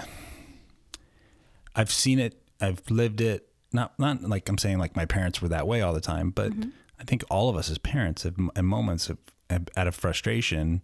[1.75, 5.47] i've seen it i've lived it not not like i'm saying like my parents were
[5.49, 6.69] that way all the time but Mm-hmm.
[6.99, 9.17] i think all of us as parents have in moments of,
[9.49, 10.81] of out of frustration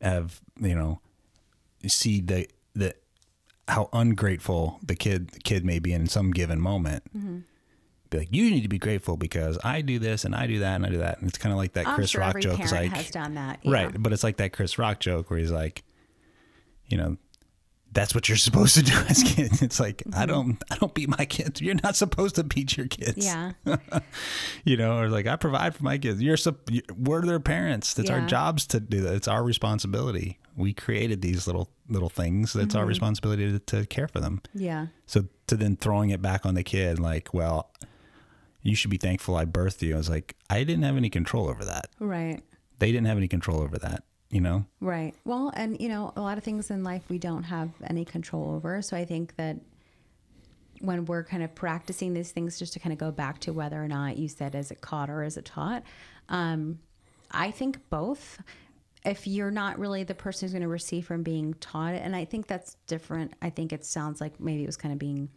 [0.00, 1.00] have you know
[1.86, 2.94] see the the
[3.68, 7.04] how ungrateful the kid the kid may be in some given moment.
[7.16, 7.31] Mm-hmm.
[8.12, 10.76] Be like, you need to be grateful because I do this and I do that
[10.76, 12.58] and I do that, and it's kind of like that I'm Chris sure Rock joke.
[12.58, 13.72] parent like, has done that, yeah.
[13.72, 14.02] right?
[14.02, 15.82] But it's like that Chris Rock joke where he's like,
[16.86, 17.16] you know,
[17.94, 19.60] that's what you're supposed to do as kids.
[19.60, 21.60] It's like I don't I don't beat my kids.
[21.60, 23.26] You're not supposed to beat your kids.
[23.26, 23.70] Mm-hmm.
[23.90, 23.98] yeah,
[24.64, 26.22] you know, or like I provide for my kids.
[26.22, 26.38] You're
[26.96, 27.98] we're their parents.
[27.98, 29.14] It's our jobs to do that.
[29.14, 30.38] It's our responsibility.
[30.56, 32.54] We created these little little things.
[32.56, 32.78] It's Mm-hmm.
[32.78, 34.40] our responsibility to, to care for them.
[34.54, 37.70] yeah, So to then throwing it back on the kid, like, well,
[38.62, 39.94] you should be thankful I birthed you.
[39.94, 41.88] I was like, I didn't have any control over that.
[41.98, 42.40] right,
[42.78, 44.04] They didn't have any control over that.
[44.30, 45.14] You know, right.
[45.26, 48.54] Well, and you know, a lot of things in life we don't have any control
[48.54, 48.80] over.
[48.80, 49.58] So I think that
[50.80, 53.82] when we're kind of practicing these things, just to kind of go back to whether
[53.82, 55.82] or not you said is it caught or is it taught.
[56.30, 56.78] Um,
[57.30, 58.40] I think both.
[59.04, 62.24] If you're not really the person who's going to receive from being taught, and I
[62.24, 63.34] think that's different.
[63.42, 65.28] I think it sounds like maybe it was kind of being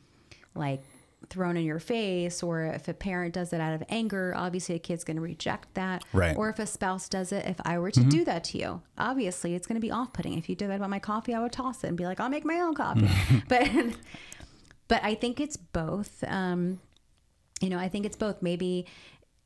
[0.53, 0.83] like
[1.29, 4.79] thrown in your face, or if a parent does it out of anger, obviously a
[4.79, 6.03] kid's going to reject that.
[6.13, 6.35] Right.
[6.35, 9.55] Or if a spouse does it, if I were to do that to you, obviously
[9.55, 10.37] it's going to be off putting.
[10.37, 12.29] If you did that about my coffee, I would toss it and be like, I'll
[12.29, 13.09] make my own coffee.
[13.47, 13.69] but,
[14.87, 16.23] but I think it's both.
[16.27, 16.79] Um,
[17.61, 18.41] you know, I think it's both.
[18.41, 18.85] Maybe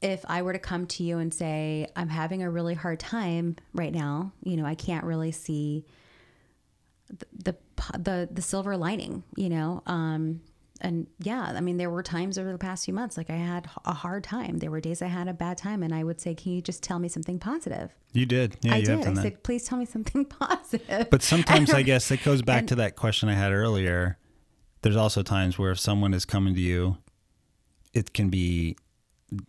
[0.02, 3.58] if I were to come to you and say, I'm having a really hard time
[3.74, 5.86] right now, you know, I can't really see
[7.10, 7.56] the the
[7.98, 9.84] the, the silver lining, you know.
[9.86, 10.42] Um,
[10.82, 13.70] and yeah, I mean, there were times over the past few months, like I had
[13.86, 14.58] a hard time.
[14.58, 16.82] There were days I had a bad time, and I would say, "Can you just
[16.84, 18.58] tell me something positive?" You did.
[18.62, 19.00] Yeah, I you did.
[19.08, 19.22] I that.
[19.22, 22.96] said, "Please tell me something positive." But sometimes I guess it goes back to that
[22.96, 24.18] question I had earlier.
[24.82, 26.98] There's also times where if someone is coming to you,
[27.94, 28.78] it can be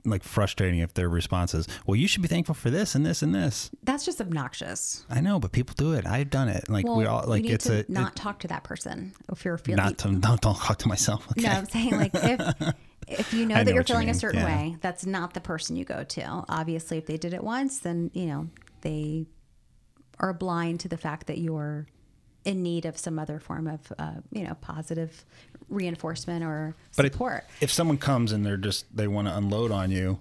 [0.04, 3.22] like frustrating if their response is, "Well, you should be thankful for this and this
[3.22, 5.04] and this." That's just obnoxious.
[5.08, 6.06] I know, but people do it.
[6.06, 6.68] I've done it.
[6.68, 8.64] Like Well, we all like you need it's to a not it- talk to that
[8.64, 9.76] person if you're feeling.
[9.76, 11.26] not to don't don't talk to myself.
[11.32, 11.42] Okay.
[11.42, 12.74] No, I'm saying like if
[13.08, 14.46] if you know I that you're what you feeling a certain yeah.
[14.46, 16.44] way, that's not the person you go to.
[16.48, 18.48] Obviously, if they did it once, then you know
[18.82, 19.26] they
[20.18, 21.86] are blind to the fact that you're
[22.44, 25.24] in need of some other form of uh, you know positive
[25.70, 27.44] reinforcement or But it- support.
[27.60, 30.18] if someone comes and they're just they want to unload on you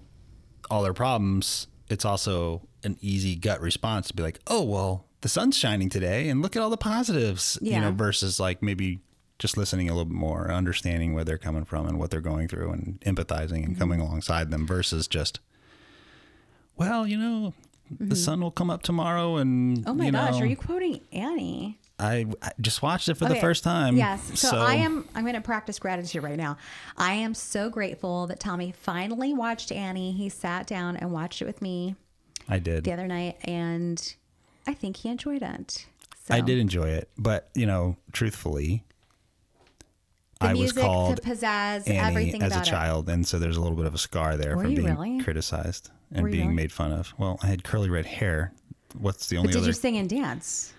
[0.70, 5.28] all their problems, it's also an easy gut response to be like, "Oh, well, the
[5.28, 7.80] sun's shining today and look at all the positives." You Yeah.
[7.80, 9.00] know, versus like maybe
[9.38, 12.46] just listening a little bit more, understanding where they're coming from and what they're going
[12.46, 13.78] through and empathizing and mm-hmm.
[13.78, 15.40] coming alongside them versus just
[16.76, 17.52] well, you know,
[17.90, 18.14] the mm-hmm.
[18.14, 21.78] sun will come up tomorrow and oh my you gosh, know, are you quoting Annie?
[22.00, 23.96] I, I just watched it for the first time.
[23.96, 24.40] Yes.
[24.40, 26.56] So, I am I'm going to practice gratitude right now.
[26.96, 30.12] I am so grateful that Tommy finally watched Annie.
[30.12, 31.94] He sat down and watched it with me
[32.48, 32.84] I did.
[32.84, 34.14] the other night and
[34.66, 35.86] I think he enjoyed it.
[36.24, 38.84] So, I did enjoy it, but you know, truthfully,
[40.40, 42.70] The I was called the pizzazz, Annie everything as a about it.
[42.70, 45.20] child, and so there's a little bit of a scar there Were from being really?
[45.20, 46.54] criticized and Were being really?
[46.54, 47.12] made fun of.
[47.18, 48.52] Well, I had curly red hair.
[48.98, 49.66] What's the only But did other?
[49.68, 50.72] you sing and dance?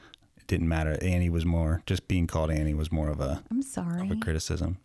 [0.52, 0.98] Didn't matter.
[1.02, 4.02] Annie was more just being called Annie was more of a, I'm sorry.
[4.02, 4.78] of a criticism.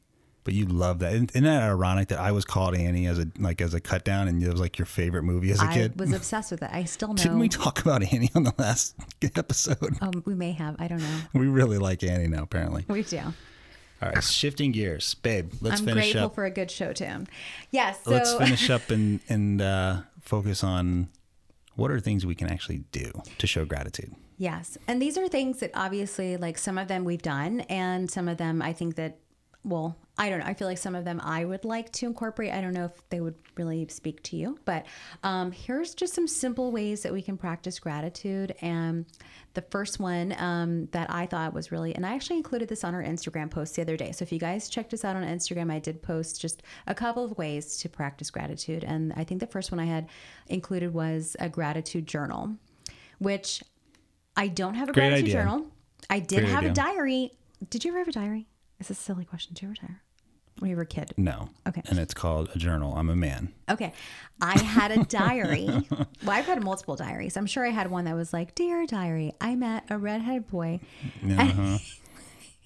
[0.44, 1.12] But you love that.
[1.12, 4.28] Isn't that ironic that I was called Annie as a like as a cut down,
[4.28, 5.94] and it was like your favorite movie as a I kid?
[5.98, 6.70] I was obsessed with it.
[6.72, 7.14] I still know.
[7.14, 8.94] Didn't we talk about Annie on the last
[9.34, 9.96] episode?
[10.00, 10.76] um, we may have.
[10.78, 11.18] I don't know.
[11.34, 12.84] We really like Annie now, apparently.
[12.86, 13.18] We do.
[13.18, 13.32] All
[14.10, 15.52] right, shifting gears, babe.
[15.60, 16.34] Let's I'm finish grateful up.
[16.36, 17.26] for a good show tune.
[17.72, 17.98] Yes.
[18.04, 21.08] so let's finish up and and uh, focus on
[21.74, 24.14] what are things we can actually do to show gratitude.
[24.38, 24.76] Yes.
[24.86, 28.36] And these are things that obviously, like some of them we've done, and some of
[28.36, 29.18] them I think that,
[29.64, 30.46] well, I don't know.
[30.46, 32.52] I feel like some of them I would like to incorporate.
[32.52, 34.86] I don't know if they would really speak to you, but
[35.22, 38.54] um, here's just some simple ways that we can practice gratitude.
[38.62, 39.04] And
[39.54, 42.94] the first one um, that I thought was really, and I actually included this on
[42.94, 44.12] our Instagram post the other day.
[44.12, 47.24] So if you guys checked us out on Instagram, I did post just a couple
[47.24, 48.84] of ways to practice gratitude.
[48.84, 50.08] And I think the first one I had
[50.46, 52.56] included was a gratitude journal,
[53.18, 53.62] which
[54.36, 55.42] I don't have a Great gratitude idea.
[55.42, 55.66] journal.
[56.10, 57.32] I did Great have a diary.
[57.70, 58.46] Did you ever have a diary?
[58.78, 59.54] Is this a silly question?
[59.54, 59.94] Did you ever diary?
[60.58, 61.12] When you were a kid?
[61.18, 61.50] No.
[61.68, 61.82] Okay.
[61.86, 62.94] And it's called a journal.
[62.96, 63.52] I'm a man.
[63.70, 63.92] Okay.
[64.40, 65.66] I had a diary.
[65.90, 67.36] well, I've had multiple diaries.
[67.36, 70.80] I'm sure I had one that was like, Dear diary, I met a redheaded boy.
[71.28, 71.78] Uh-huh.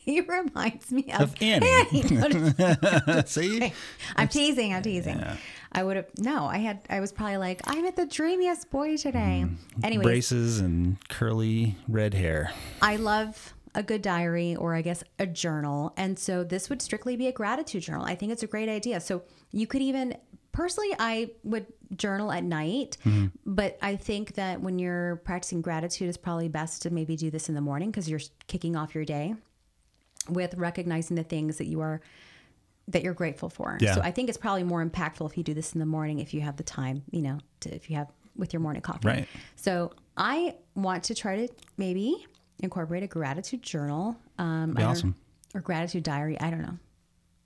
[0.03, 2.03] He reminds me of, Of Annie.
[2.03, 3.71] Just- See?
[4.17, 4.73] I'm teasing.
[4.73, 5.23] I'm teasing.
[5.73, 8.97] I would have, no, I had, I was probably like, I met the dreamiest boy
[8.97, 9.45] today.
[9.47, 9.57] Mm.
[9.85, 12.53] Anyway, Braces and curly red hair.
[12.83, 15.93] I love a good diary or I guess a journal.
[15.97, 18.05] And so this would strictly be a gratitude journal.
[18.05, 19.01] I think it's a great idea.
[19.01, 20.17] So you could even
[20.53, 21.67] personally I would
[21.97, 23.27] journal at night, mm-hmm.
[23.47, 27.49] but I think that when you're practicing gratitude it's probably best to maybe do this
[27.49, 29.35] in the morning because you're kicking off your day
[30.29, 32.01] with recognizing the things that you are
[32.91, 33.79] that you're grateful for.
[33.81, 33.95] Yeah.
[33.95, 36.35] So I think it's probably more impactful if you do this in the morning if
[36.35, 39.07] you have the time, you know, to, if you have with your morning coffee.
[39.09, 39.29] Right.
[39.57, 42.27] So I want to try to maybe
[42.61, 44.17] incorporate a gratitude journal.
[44.39, 45.15] Um, Be awesome.
[45.55, 46.39] Or gratitude diary.
[46.41, 46.79] I don't know.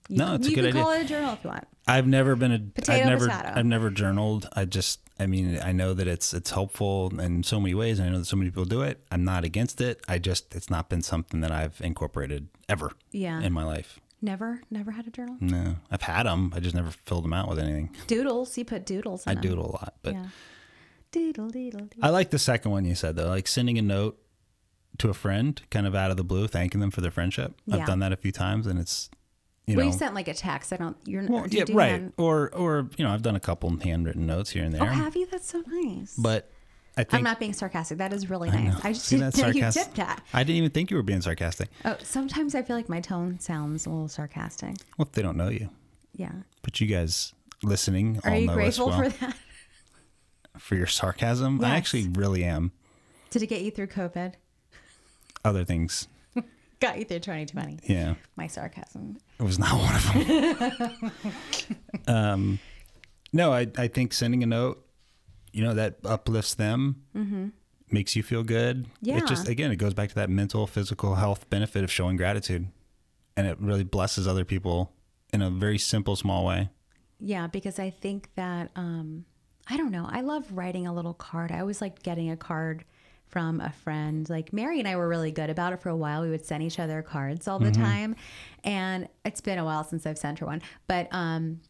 [0.08, 1.66] You, No, it's a you good can call it a journal if you want.
[1.86, 3.52] I've never been a Potato, have never potato.
[3.56, 4.48] I've never journaled.
[4.52, 7.98] I just I mean I know that it's it's helpful in so many ways.
[7.98, 9.00] And I know that so many people do it.
[9.10, 10.00] I'm not against it.
[10.08, 13.40] I just it's not been something that I've incorporated ever Yeah.
[13.40, 13.98] in my life.
[14.24, 15.36] Never, never had a journal.
[15.38, 16.50] No, I've had them.
[16.56, 17.94] I just never filled them out with anything.
[18.06, 18.56] Doodles.
[18.56, 19.26] You put doodles.
[19.26, 19.42] In I them.
[19.42, 20.26] doodle a lot, but Yeah.
[21.12, 21.98] Doodle, doodle, doodle.
[22.02, 24.18] I like the second one you said though, like sending a note
[24.98, 27.54] to a friend, kind of out of the blue, thanking them for their friendship.
[27.66, 27.76] Yeah.
[27.76, 29.10] I've done that a few times, and it's
[29.66, 30.72] you well, know, you sent like a text.
[30.72, 30.96] I don't.
[31.04, 32.12] You're well, do you yeah, right.
[32.16, 34.92] Or, or you know, I've done a couple handwritten notes here and oh, there, Oh,
[34.92, 35.26] have you?
[35.26, 36.16] That's so nice.
[36.16, 36.50] but
[36.96, 37.98] I I'm not being sarcastic.
[37.98, 38.72] That is really I nice.
[38.74, 38.80] know.
[38.84, 40.22] I just See, didn't know you did that.
[40.32, 41.68] I didn't even think you were being sarcastic.
[41.84, 44.76] Oh, sometimes I feel like my tone sounds a little sarcastic.
[44.96, 45.70] Well, if they don't know you,
[46.14, 46.30] Yeah.
[46.62, 47.32] but you guys
[47.62, 49.36] listening Are all you know grateful us well for that?
[50.58, 51.64] for your sarcasm.
[51.64, 52.70] I actually really am.
[53.30, 54.34] Did it get you through COVID?
[55.44, 56.06] Other things,
[56.80, 57.80] Got you through 2020.
[57.88, 59.18] yeah, My sarcasm.
[59.38, 61.12] it was not one of them.
[62.06, 62.58] um,
[63.32, 64.83] no, I I think sending a note,
[65.54, 67.02] you know, that uplifts them,
[67.90, 68.86] makes you feel good.
[69.18, 72.66] It just again, it goes back to that mental, physical health benefit of showing gratitude,
[73.36, 74.92] and it really blesses other people
[75.32, 76.70] in a very simple, small way.
[77.20, 79.24] Yeah, because I think that um
[79.68, 80.06] I don't know.
[80.10, 81.50] I love writing a little card.
[81.52, 82.84] I always liked getting a card
[83.28, 84.28] from a friend.
[84.28, 86.22] Like Mary and I were really good about it for a while.
[86.22, 88.14] We would send each other cards all the time.
[88.62, 90.62] And it's been a while since I've sent her one.
[90.86, 91.60] But um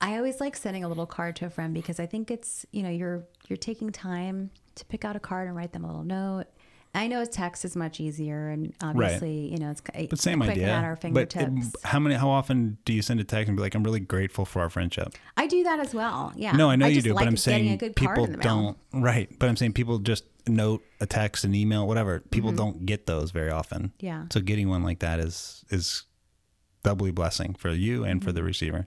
[0.00, 2.82] I always like sending a little card to a friend because I think it's, you
[2.82, 6.04] know, you're you're taking time to pick out a card and write them a little
[6.04, 6.44] note.
[6.92, 10.50] I know a text is much easier and obviously, you know, it's But same quick
[10.52, 10.70] idea.
[10.70, 11.68] at our but fingertips.
[11.68, 12.16] it- how many?
[12.16, 14.70] How often do you send a text and be like, "I'm really grateful for our
[14.70, 15.14] friendship"?
[15.36, 16.32] I do that as well.
[16.34, 16.52] Yeah.
[16.52, 18.76] No, I know you do, like but I'm saying a good card people don't.
[18.92, 22.20] Right, but I'm saying people just note a text, an email, whatever.
[22.32, 23.82] People don't get those very often.
[23.98, 24.06] Mm-hmm.
[24.06, 24.24] Yeah.
[24.32, 26.04] So getting one like that is is
[26.82, 28.26] doubly blessing for you and Mm-hmm.
[28.26, 28.86] for the receiver.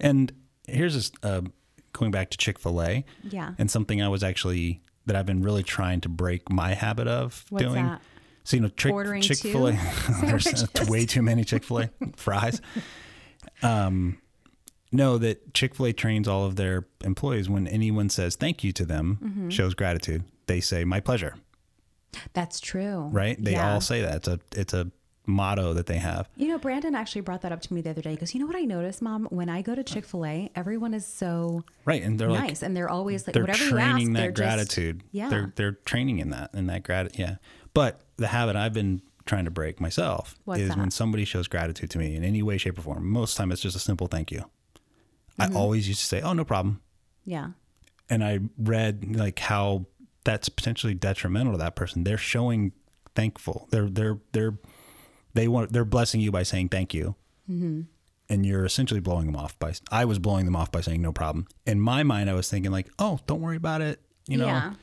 [0.00, 0.32] And
[0.66, 1.42] here's this, uh,
[1.92, 3.04] going back to Chick Fil A.
[3.22, 3.54] Yeah.
[3.58, 7.44] And something I was actually that I've been really trying to break my habit of
[7.50, 7.84] What's doing.
[7.86, 8.00] that?
[8.44, 9.72] So you know, Chick, Chick-fil-A,
[10.22, 12.60] There's way too many Chick Fil A fries.
[13.62, 14.18] Um,
[14.92, 18.72] no, that Chick Fil A trains all of their employees when anyone says thank you
[18.72, 19.48] to them, Mm-hmm.
[19.50, 20.24] shows gratitude.
[20.46, 21.36] They say my pleasure.
[22.32, 23.08] That's true.
[23.12, 23.36] Right?
[23.42, 23.72] They Yeah.
[23.74, 24.16] all say that.
[24.16, 24.90] It's a it's a
[25.26, 26.28] motto that they have.
[26.36, 28.10] You know, Brandon actually brought that up to me the other day.
[28.10, 29.26] He goes, You know what I noticed, Mom?
[29.30, 32.62] When I go to Chick fil A, everyone is so Right, and they're like nice.
[32.62, 35.02] and they're always like, they're whatever you training ask, that they're just- gratitude.
[35.12, 35.28] yeah.
[35.28, 37.18] They're they're training in that in that gratitude.
[37.20, 37.36] yeah.
[37.74, 40.78] But the habit I've been trying to break myself What's is that?
[40.78, 43.06] when somebody shows gratitude to me in any way, shape, or form.
[43.08, 44.40] Most of the time it's just a simple thank you.
[45.38, 45.42] Mm-hmm.
[45.56, 46.80] I always used to say, Oh, no problem.
[47.24, 47.50] yeah.
[48.08, 49.86] And I read like how
[50.24, 52.02] that's potentially detrimental to that person.
[52.02, 52.72] They're showing
[53.14, 53.68] thankful.
[53.70, 54.58] They're they're they're
[55.34, 57.14] they want they're blessing you by saying thank you.
[57.50, 57.82] Mm-hmm.
[58.28, 61.12] And you're essentially blowing them off by I was blowing them off by saying no
[61.12, 61.46] problem.
[61.66, 64.46] In my mind I was thinking like, "Oh, don't worry about it." You know.
[64.46, 64.74] yeah.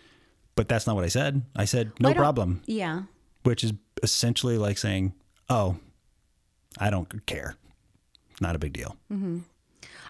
[0.56, 1.44] But that's not what I said.
[1.56, 3.04] I said Well, no I problem, Yeah.
[3.44, 3.74] which is
[4.04, 5.14] essentially like saying,
[5.50, 5.78] "Oh,
[6.80, 7.56] I don't care.
[8.42, 8.98] Not a big deal."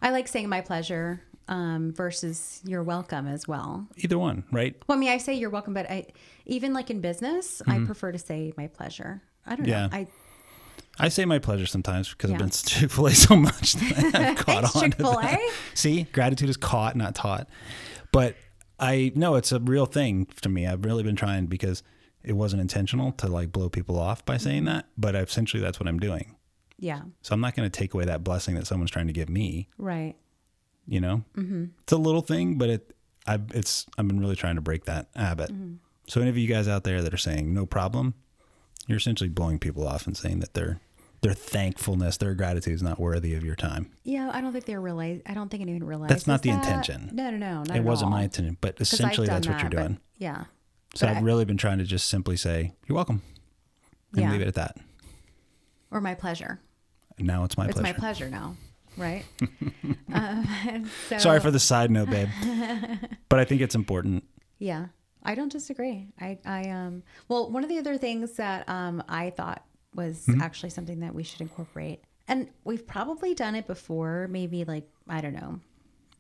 [0.02, 3.88] I like saying my pleasure um, versus you're welcome as well.
[3.98, 4.76] Either one, right?
[4.88, 6.08] Well, I mean, I say you're welcome, but I
[6.46, 9.22] even like in business, I prefer to say my pleasure.
[9.46, 9.70] I don't Mm-hmm.
[9.70, 9.88] Yeah.
[9.88, 9.96] know.
[9.96, 10.08] I
[11.00, 12.36] I say my pleasure sometimes because Yeah.
[12.36, 14.82] I've been to Chick Fil A so much that I've caught Thanks, on.
[14.84, 15.22] to Chick-fil-A.
[15.22, 15.54] that.
[15.74, 17.48] See, gratitude is caught, not taught.
[18.12, 18.36] But
[18.80, 20.66] I know it's a real thing to me.
[20.68, 21.84] I've really been trying because
[22.24, 24.74] it wasn't intentional to like blow people off by saying Mm-hmm.
[24.76, 26.36] that, but essentially that's what I'm doing.
[26.80, 27.02] yeah.
[27.22, 29.68] So I'm not going to take away that blessing that someone's trying to give me.
[29.78, 30.16] Right.
[30.88, 31.66] You know, mm-hmm.
[31.82, 32.96] it's a little thing, but it,
[33.26, 35.52] I've, it's, I've been really trying to break that habit.
[35.52, 35.76] Mm-hmm.
[36.08, 38.14] So any of you guys out there that are saying no problem,
[38.88, 40.80] you're essentially blowing people off and saying that their
[41.22, 43.92] their thankfulness, their gratitude is not worthy of your time.
[44.04, 45.22] Yeah, I don't think they realize.
[45.26, 46.10] I don't think anyone realizes.
[46.10, 46.64] That's not the that.
[46.64, 47.10] intention.
[47.14, 47.64] No, no, no.
[47.64, 48.18] Not it wasn't all.
[48.18, 50.00] my intention, but essentially that's what you're doing.
[50.18, 50.46] Yeah.
[50.96, 53.22] So but I've I- really been trying to just simply say you're welcome
[54.14, 54.32] and Yeah.
[54.32, 54.78] leave it at that.
[55.92, 56.60] Or my pleasure.
[57.20, 57.94] Now it's my it's pleasure.
[57.94, 58.56] my pleasure now,
[58.96, 59.26] right?
[60.14, 62.30] um, so, Sorry for the side note, babe,
[63.30, 64.24] but I think it's important.
[64.60, 64.88] Yeah,
[65.24, 66.08] I don't disagree.
[66.20, 69.66] I, I, um, well, one of the other things that um, I thought
[69.98, 70.42] was Mm-hmm.
[70.42, 75.20] actually something that we should incorporate, and we've probably done it before, maybe like I
[75.20, 75.60] don't know,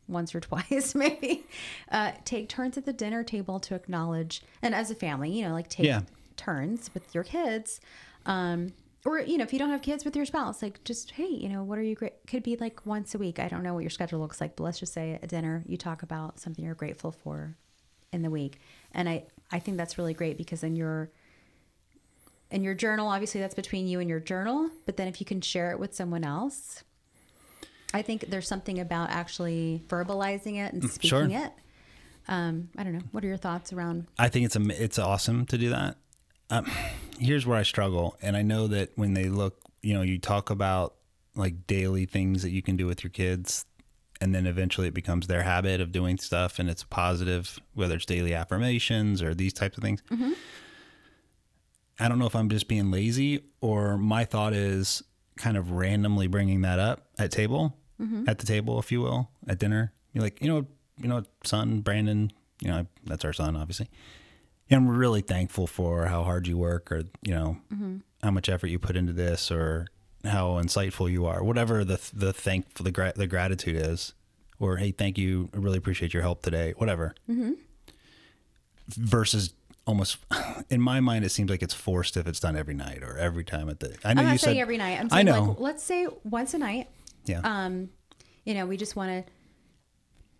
[0.09, 1.45] once or twice, maybe.
[1.91, 5.53] Uh, take turns at the dinner table to acknowledge, and as a family, you know,
[5.53, 6.01] like take Yeah.
[6.35, 7.79] turns with your kids.
[8.25, 8.73] Um,
[9.05, 11.47] or you know, if you don't have kids with your spouse, like just hey, you
[11.47, 12.13] know, what are you great?
[12.27, 13.39] Could be like once a week.
[13.39, 15.77] I don't know what your schedule looks like, but let's just say at dinner you
[15.77, 17.55] talk about something you're grateful for
[18.11, 18.59] in the week,
[18.93, 21.09] and I I think that's really great because in your
[22.51, 25.41] in your journal, obviously that's between you and your journal, but then if you can
[25.41, 26.83] share it with someone else,
[27.93, 31.45] I think there's something about actually verbalizing it and speaking sure.
[31.45, 31.51] it.
[32.27, 33.03] Um, I don't know.
[33.11, 34.07] What are your thoughts around?
[34.19, 35.95] I think it's am- it's awesome to do that.
[36.49, 36.65] Um,
[37.19, 40.49] here's where I struggle, and I know that when they look, you know, you talk
[40.49, 40.95] about
[41.35, 43.65] like daily things that you can do with your kids,
[44.19, 48.05] and then eventually it becomes their habit of doing stuff, and it's positive, whether it's
[48.05, 50.01] daily affirmations or these types of things.
[51.99, 55.03] I don't know if I'm just being lazy or my thought is
[55.37, 58.27] kind of randomly bringing that up at table, mm-hmm.
[58.27, 59.93] at the table, if you will, at dinner.
[60.13, 60.67] You're like, you know,
[61.01, 62.31] you know, son, Brandon,
[62.61, 63.89] you know, that's our son, obviously.
[64.67, 67.97] Yeah, I'm really thankful for how hard you work or, you know, mm-hmm.
[68.21, 69.87] how much effort you put into this or
[70.25, 74.13] how insightful you are, whatever the, the thank the, gra- the gratitude is,
[74.59, 75.49] or, Hey, thank you.
[75.53, 77.13] I really appreciate your help today, whatever.
[77.29, 77.51] Mm-hmm.
[78.89, 79.53] Versus
[79.87, 80.17] almost
[80.69, 83.43] in my mind, it seems like it's forced if it's done every night or every
[83.43, 84.99] time at the, I know I'm you not said, saying every night.
[84.99, 85.43] I'm I saying know.
[85.49, 86.87] like let's say once a night.
[87.25, 87.41] yeah.
[87.43, 87.89] Um,
[88.45, 89.31] you know, we just want to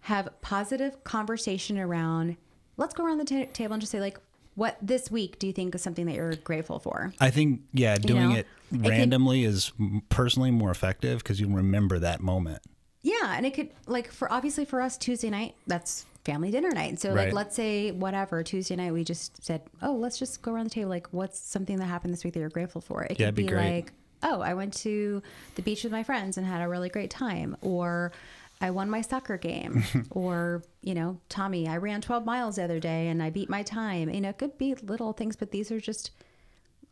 [0.01, 2.37] have positive conversation around.
[2.77, 4.19] Let's go around the ta- table and just say like,
[4.55, 7.11] what this week do you think is something that you're grateful for?
[7.19, 9.71] I think yeah, doing know, it it could- randomly is
[10.09, 12.61] personally more effective because you remember that moment.
[13.03, 16.99] Yeah, and it could like for obviously for us Tuesday night, that's family dinner night.
[16.99, 20.65] So like let's say whatever Tuesday night we just said, "Oh, let's just go around
[20.65, 23.27] the table like what's something that happened this week that you're grateful for?" It Yeah,
[23.27, 25.23] could be be, like, "Oh, I went to
[25.55, 28.11] the beach with my friends and had a really great time," or
[28.59, 32.79] I won my soccer game, or you know, Tommy, I ran 12 miles the other
[32.79, 34.09] day and I beat my time.
[34.09, 36.11] You know, it could be little things, but these are just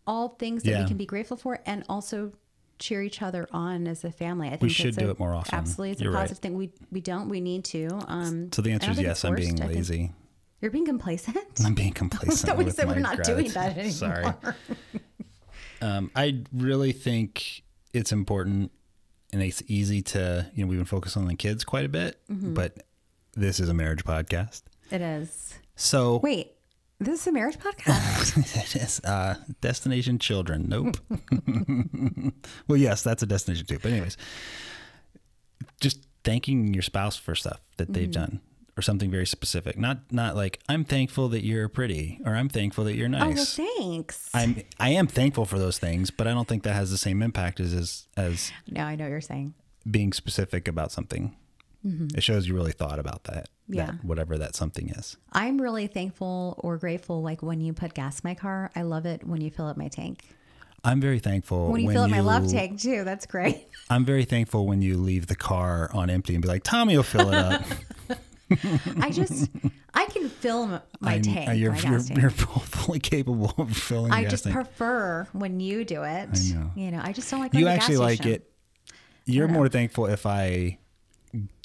[0.07, 0.81] all things that Yeah.
[0.83, 2.31] we can be grateful for and also
[2.79, 4.47] cheer each other on as a family.
[4.47, 5.53] I think we should do a- it more often.
[5.55, 6.21] Absolutely, it's You're a right.
[6.21, 6.55] positive thing.
[6.55, 7.29] We we don't.
[7.29, 7.87] We need to.
[8.07, 9.23] Um, So the answer is yes.
[9.25, 9.61] I'm being.
[9.61, 10.11] I lazy.
[10.61, 11.37] You're being complacent.
[11.63, 12.39] I'm being complacent.
[12.49, 13.53] thought we said we're not doing gratitude.
[13.53, 14.35] that anymore.
[14.41, 14.55] Sorry.
[15.81, 17.63] Um, I really think
[17.93, 18.71] it's important,
[19.33, 22.19] and it's easy to you know we've been focusing on the kids quite a bit,
[22.31, 22.53] Mm-hmm.
[22.53, 22.83] but
[23.35, 25.53] this is a marriage podcast, It is.
[25.75, 26.53] so Wait,
[26.99, 28.37] this is a marriage podcast.
[28.75, 30.65] it is uh, destination children.
[30.69, 30.97] Nope.
[32.67, 33.79] well, yes, that's a destination too.
[33.79, 34.17] But anyways,
[35.81, 38.11] just thanking your spouse for stuff that they've Mm-hmm.
[38.11, 38.41] done
[38.77, 39.77] or something very specific.
[39.77, 43.57] Not not like I'm thankful that you're pretty or I'm thankful that you're nice.
[43.57, 44.29] oh well, thanks.
[44.33, 47.21] I'm I am thankful for those things, but I don't think that has the same
[47.21, 49.53] impact as as, as no, I know what you're saying.
[49.89, 51.35] being specific about something.
[51.87, 53.47] It shows you really thought about that.
[53.67, 53.87] Yeah.
[53.87, 55.17] That, whatever that something is.
[55.33, 57.21] I'm really thankful or grateful.
[57.23, 59.77] Like when you put gas in my car, I love it when you fill up
[59.77, 60.23] my tank.
[60.83, 63.67] I'm very thankful When you fill up my love tank too, that's great.
[63.89, 67.01] I'm very thankful when you leave the car on empty and be like, Tommy will
[67.03, 67.65] fill it up.
[69.01, 69.49] I just
[69.95, 70.67] I can fill
[70.99, 71.49] my I'm- tank.
[71.49, 72.19] uh, You're, my you're, tank.
[72.21, 74.53] you're fully capable of filling I just tank.
[74.53, 76.29] prefer when you do it.
[76.31, 76.71] I know.
[76.75, 78.33] You know, I just don't like you going to the actually like station.
[78.33, 78.51] it.
[79.25, 80.77] You're more thankful if I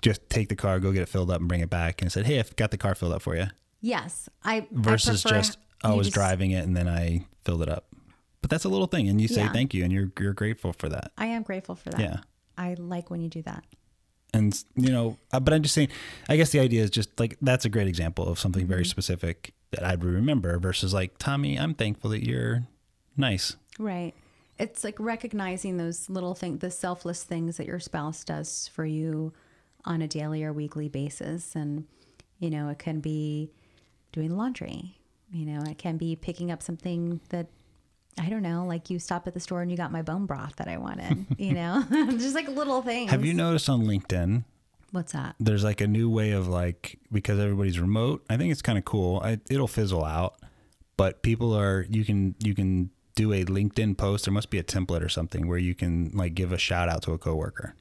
[0.03, 2.27] just take the car, go get it filled up, and bring it back, and said,
[2.27, 3.47] "Hey, I've got the car filled up for you."
[3.81, 7.63] Yes, I Versus I prefer just I was just- driving it and then I filled
[7.63, 7.87] it up.
[8.43, 9.53] But that's a little thing, and you say Yeah.
[9.53, 11.13] thank you, and you're you're grateful for that.
[11.19, 12.01] I am grateful for that.
[12.01, 12.21] Yeah.
[12.59, 13.65] I like when you do that.
[14.33, 15.89] and you know uh, but i'm just saying
[16.29, 18.91] i guess the idea is just like that's a great example of something very Mm-hmm.
[18.91, 22.63] specific that i'd remember versus like tommy i'm thankful that you're
[23.17, 24.15] nice Right.
[24.57, 29.33] It's like recognizing those little things, the selfless things that your spouse does for you
[29.85, 31.55] on a daily or weekly basis.
[31.55, 31.87] And,
[32.39, 33.51] you know, it can be
[34.13, 34.99] doing laundry,
[35.33, 37.47] you know, it can be picking up something that,
[38.19, 40.57] I don't know, like you stopped at the store and you got my bone broth
[40.57, 43.11] that I wanted, you know, just like little things.
[43.11, 44.45] have you noticed on linkedin
[44.93, 45.37] What's that?
[45.39, 48.85] there's like a new way of like because everybody's remote i think it's kind of
[48.85, 50.41] cool I, it'll fizzle out
[50.97, 54.65] but people are you can you can do a linkedin post there must be a
[54.65, 57.77] template or something where you can like give a shout out to a coworker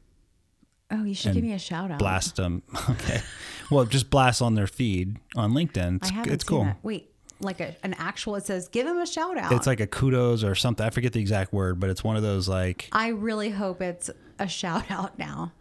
[1.09, 1.99] you should give me a shout out.
[1.99, 3.21] blast them okay
[3.69, 6.77] well just blast on their feed on linkedin it's, I haven't it's seen cool that.
[6.83, 9.51] Wait, like a, an actual, it says, give him a shout out.
[9.53, 10.85] it's like a kudos or something.
[10.85, 14.09] I forget the exact word, but it's one of those like, I really hope it's
[14.39, 15.53] a shout out now.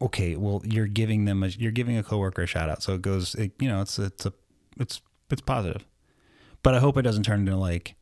[0.00, 3.02] okay, well, you're giving them a, you're giving a coworker a shout out, so it
[3.02, 4.32] goes, it, you know, it's it's a
[4.80, 5.84] it's it's positive.
[6.62, 7.95] But I hope it doesn't turn into like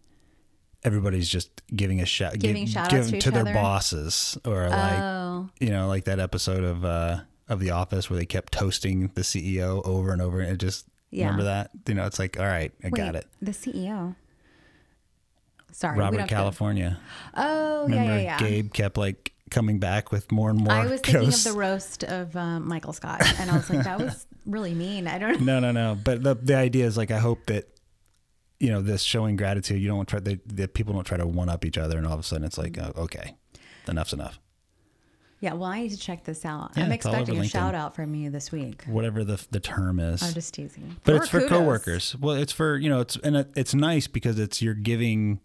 [0.84, 3.52] everybody's just giving a shout, Giving shout-outs to each their other?
[3.54, 8.18] bosses, or like Oh, you know, like that episode of uh of The Office where
[8.18, 11.26] they kept toasting the CEO over and over, and it just Yeah.
[11.26, 13.26] remember that, you know, it's like, all right, I got it.
[13.42, 14.14] The CEO.
[15.72, 16.98] Sorry, Robert don't to- California.
[17.34, 18.38] Oh, Remember, yeah, yeah, yeah.
[18.38, 20.72] Gabe kept like coming back with more and more.
[20.72, 21.46] I was thinking ghosts.
[21.46, 25.06] of the roast of um, Michael Scott, and I was like, that was really mean.
[25.08, 25.58] I don't know.
[25.60, 25.98] No, no, no.
[26.02, 27.68] But the the idea is like I hope that
[28.64, 29.80] you know this showing gratitude.
[29.82, 32.20] You don't try that people don't try to one up each other, and all of
[32.20, 33.36] a sudden it's like oh, okay,
[33.88, 34.40] enough's enough.
[35.40, 36.70] Yeah, well, I need to check this out.
[36.74, 38.82] Yeah, I'm it's all over expecting a shout out from you this week.
[38.86, 40.22] Whatever the the term is.
[40.22, 40.96] I'm just teasing.
[41.04, 41.50] but Or it's for kudos.
[41.58, 42.16] coworkers.
[42.18, 45.40] Well, it's for you know it's and it, it's nice because it's you're giving,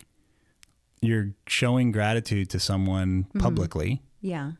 [1.01, 3.39] you're showing gratitude to someone Mm-hmm.
[3.39, 4.51] publicly Yeah.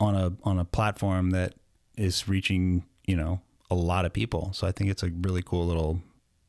[0.00, 1.54] on a on a platform that
[1.98, 3.40] is reaching you know
[3.70, 4.52] a lot of people.
[4.54, 6.00] So I think it's a really cool little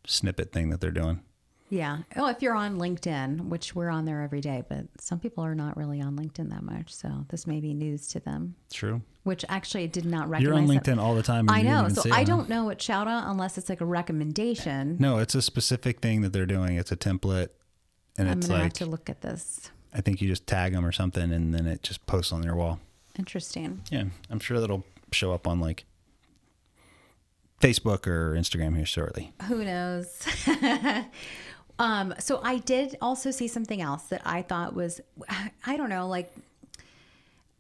[0.08, 1.22] snippet thing that they're doing.
[1.74, 2.00] Yeah.
[2.16, 5.56] Oh, if you're on LinkedIn, which we're on there every day, but some people are
[5.56, 6.94] not really on LinkedIn that much.
[6.94, 9.02] So this may be news to them, True.
[9.24, 10.44] which actually I did not recognize.
[10.44, 10.84] You're on that.
[10.84, 11.50] LinkedIn all the time.
[11.50, 11.90] I know.
[11.90, 14.98] So see it, I don't know what shout out unless it's like a recommendation.
[15.00, 16.78] No, it's a specific thing that they're doing.
[16.78, 17.50] It's a template,
[18.20, 19.72] and I'm it's to have to look at this.
[19.92, 22.56] I think you just tag them or something, and then it just posts on their
[22.56, 22.82] wall.
[23.18, 23.82] Interesting.
[23.90, 25.86] Yeah, I'm sure that'll show up on like
[27.64, 29.34] Facebook or Instagram here shortly.
[29.48, 30.28] Who knows?
[31.80, 35.02] um, so I did also see something else that I thought was,
[35.66, 36.34] I don't know, like,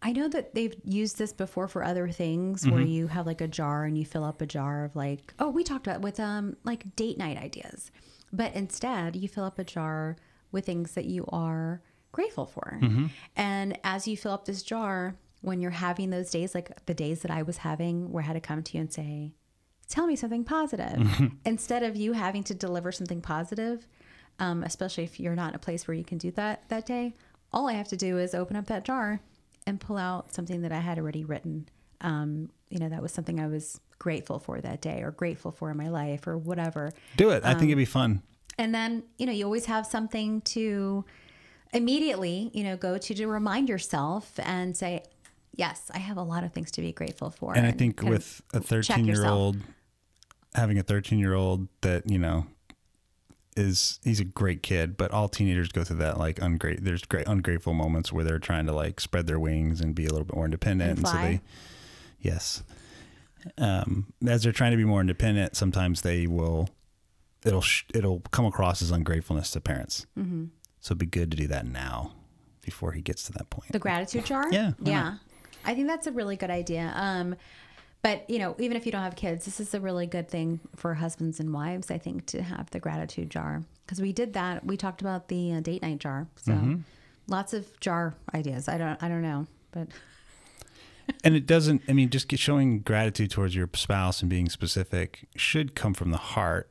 [0.01, 3.47] I know that they've used this before for other things where you have like a
[3.47, 6.57] jar and you fill up a jar of like, oh, we talked about with um
[6.66, 7.89] like date night ideas.
[8.34, 10.18] But instead, you fill up a jar
[10.51, 12.80] with things that you are grateful for.
[13.38, 17.22] And as you fill up this jar, when you're having those days, like the days
[17.22, 19.32] that I was having, where I had to come to you and say,
[19.88, 23.88] tell me something positive instead of you having to deliver something positive
[24.40, 27.14] um, especially if you're not in a place where you can do that that day
[27.52, 29.20] all i have to do is open up that jar
[29.68, 31.68] and pull out something that i had already written
[32.02, 35.72] um, you know that was something i was grateful for that day or grateful for
[35.72, 37.46] in my life or whatever Do it.
[37.46, 38.22] I think it'd be fun.
[38.58, 41.06] and then you know you always have something to
[41.74, 45.04] immediately you know go to to remind yourself and say
[45.56, 48.42] yes i have a lot of things to be grateful for And I think with
[48.54, 49.58] a 13 year old,
[50.54, 52.46] having a 13 year old that, you know,
[53.56, 56.84] is he's a great kid, but all teenagers go through that like ungrate.
[56.84, 60.10] There's great ungrateful moments where they're trying to like spread their wings and be a
[60.10, 61.41] little bit more independent, And so they,
[62.20, 62.64] yes,
[63.58, 66.70] um, as they're trying to be more independent, sometimes they will,
[67.45, 70.06] it'll sh- it'll come across as ungratefulness to parents.
[70.18, 70.45] Mm-hmm.
[70.80, 72.14] So it'd be good to do that now,
[72.62, 73.72] before he gets to that point.
[73.72, 74.45] The gratitude jar?
[74.51, 75.16] Yeah, Yeah.
[75.66, 76.91] I think that's a really good idea.
[76.95, 77.36] Um,
[78.04, 80.60] but you know, even if you don't have kids, this is a really good thing
[80.76, 81.89] for husbands and wives.
[81.89, 84.66] I think to have the gratitude jar because we did that.
[84.66, 86.28] We talked about the uh, date night jar.
[86.36, 86.76] So Mm-hmm.
[87.28, 88.68] lots of jar ideas.
[88.70, 89.01] I don't.
[89.01, 89.88] I don't know, but
[91.26, 95.76] and it doesn't i mean just showing gratitude towards your spouse and being specific should
[95.76, 96.70] come from the heart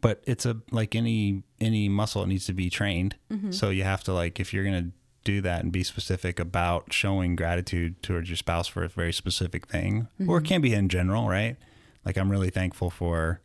[0.00, 3.16] but it's a like any any muscle it needs to be trained
[3.50, 4.90] so you have to like if you're gonna
[5.26, 9.66] do that and be specific about showing gratitude towards your spouse for a very specific
[9.66, 11.56] thing or it can be in general right
[12.04, 13.40] like i'm really thankful for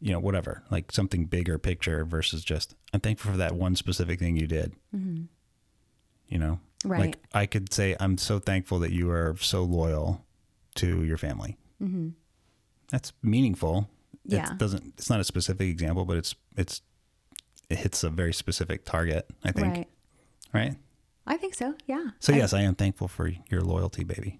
[0.00, 4.18] you know whatever like something bigger picture versus just i'm thankful for that one specific
[4.18, 4.72] thing you did
[6.28, 7.00] you know Right.
[7.00, 10.24] like i could say i'm so thankful that you are so loyal
[10.76, 12.08] to your family mm-hmm.
[12.90, 13.90] that's meaningful
[14.24, 14.52] Yeah.
[14.52, 16.80] it doesn't it's not a specific example but it's it's
[17.68, 19.88] it hits a very specific target i think right.
[20.52, 20.76] Right,
[21.26, 21.74] I think so.
[21.86, 22.10] Yeah.
[22.20, 24.38] so I- yes i am thankful for your loyalty baby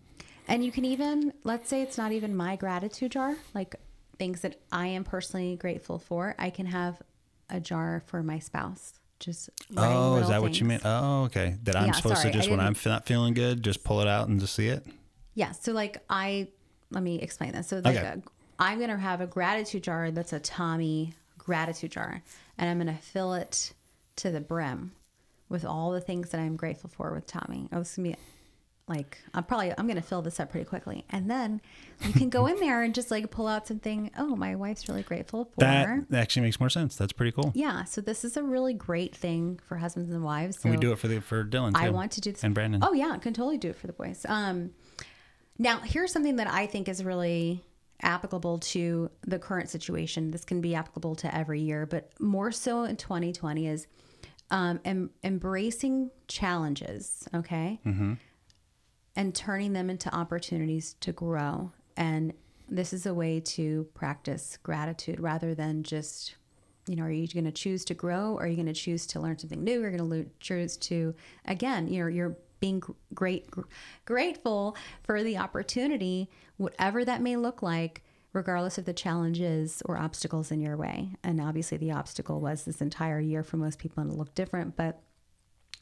[0.49, 3.77] And you can even, let's say it's not even my gratitude jar, like
[4.19, 6.35] things that I am personally grateful for.
[6.39, 7.01] I can have
[7.49, 8.95] a jar for my spouse.
[9.21, 10.69] Just oh is that what you things.
[10.69, 13.63] meant oh okay that i'm Yeah, supposed sorry, to just when i'm not feeling good
[13.63, 14.83] just pull it out and just see it
[15.35, 15.53] Yeah.
[15.53, 16.49] So like I
[16.91, 17.69] let me explain this.
[17.69, 18.07] So like Okay.
[18.07, 18.23] a,
[18.59, 22.23] I'm gonna have a gratitude jar that's a Tommy gratitude jar,
[22.59, 23.73] and I'm gonna fill it
[24.17, 24.93] to the brim
[25.51, 27.69] with all the things that I'm grateful for with Tommy.
[27.73, 28.17] Oh, it's gonna be
[28.89, 31.61] like I'm probably I'm gonna fill this up pretty quickly, and then
[32.03, 34.11] you can go in there and just like pull out something.
[34.17, 35.61] Oh, my wife's really grateful for.
[35.61, 37.85] that actually makes more sense that's pretty cool yeah.
[37.85, 40.59] So this is a really great thing for husbands and wives.
[40.61, 42.43] So and we do it for the for dylan too I want to do this.
[42.43, 44.25] and brandon Oh yeah, I can totally do it for the boys.
[44.29, 44.71] Um,
[45.59, 47.63] now here's something that I think is really
[48.03, 50.31] applicable to the current situation.
[50.31, 53.87] This can be applicable to every year, but more so in 2020 is
[54.51, 57.29] um, em- embracing challenges.
[57.35, 57.81] Okay,
[59.17, 61.73] and turning them into opportunities to grow.
[61.97, 62.33] And
[62.69, 66.37] this is a way to practice gratitude rather than just,
[66.87, 68.35] you know, are you going to choose to grow?
[68.35, 69.81] Or are you going to choose to learn something new?
[69.81, 72.81] You're going to choose to, again, you know, you're being
[73.13, 73.63] great, gr-
[74.05, 80.51] grateful for the opportunity, whatever that may look like, regardless of the challenges or obstacles
[80.51, 81.11] in your way.
[81.23, 84.77] And obviously, the obstacle was this entire year for most people, and it looked different,
[84.77, 85.01] but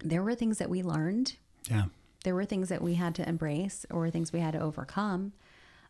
[0.02, 1.36] there were things that we learned
[1.68, 1.86] yeah
[2.24, 5.32] there were things that we had to embrace or things we had to overcome.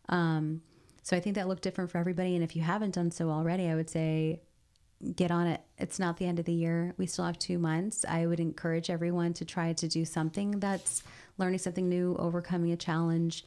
[0.09, 0.61] Um,
[1.01, 2.35] so I think that looked different for everybody.
[2.35, 4.41] And if you haven't done so already, I would say
[5.15, 5.61] get on it.
[5.77, 6.93] It's not the end of the year.
[6.97, 8.05] We still have two months.
[8.07, 11.03] I would encourage everyone to try to do something that's
[11.37, 13.45] learning something new, overcoming a challenge,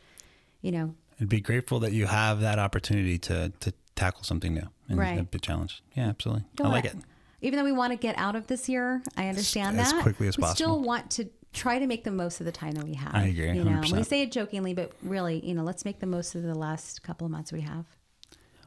[0.61, 4.69] you know, and be grateful that you have that opportunity to to tackle something new
[4.89, 5.19] and Right.
[5.19, 5.83] a big challenge.
[5.97, 6.45] Yeah, absolutely.
[6.57, 6.97] Go I like it.
[7.43, 9.97] Even though we want to get out of this year, I understand as that.
[9.99, 10.49] As quickly as possible.
[10.53, 13.15] we still want to try to make the most of the time that we have.
[13.15, 14.07] I agree, You know, we 100%.
[14.07, 17.27] say it jokingly, but really, you know, let's make the most of the last couple
[17.27, 17.85] of months we have.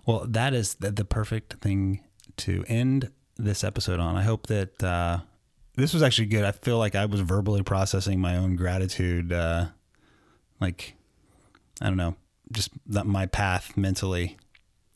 [0.06, 2.02] Well, that is the, the perfect thing
[2.38, 4.16] to end this episode on.
[4.16, 5.20] I hope that uh,
[5.76, 6.44] this was actually good.
[6.44, 9.68] I feel like I was verbally processing my own gratitude, uh,
[10.60, 10.94] like
[11.82, 12.16] I don't know,
[12.52, 14.38] just that my path mentally.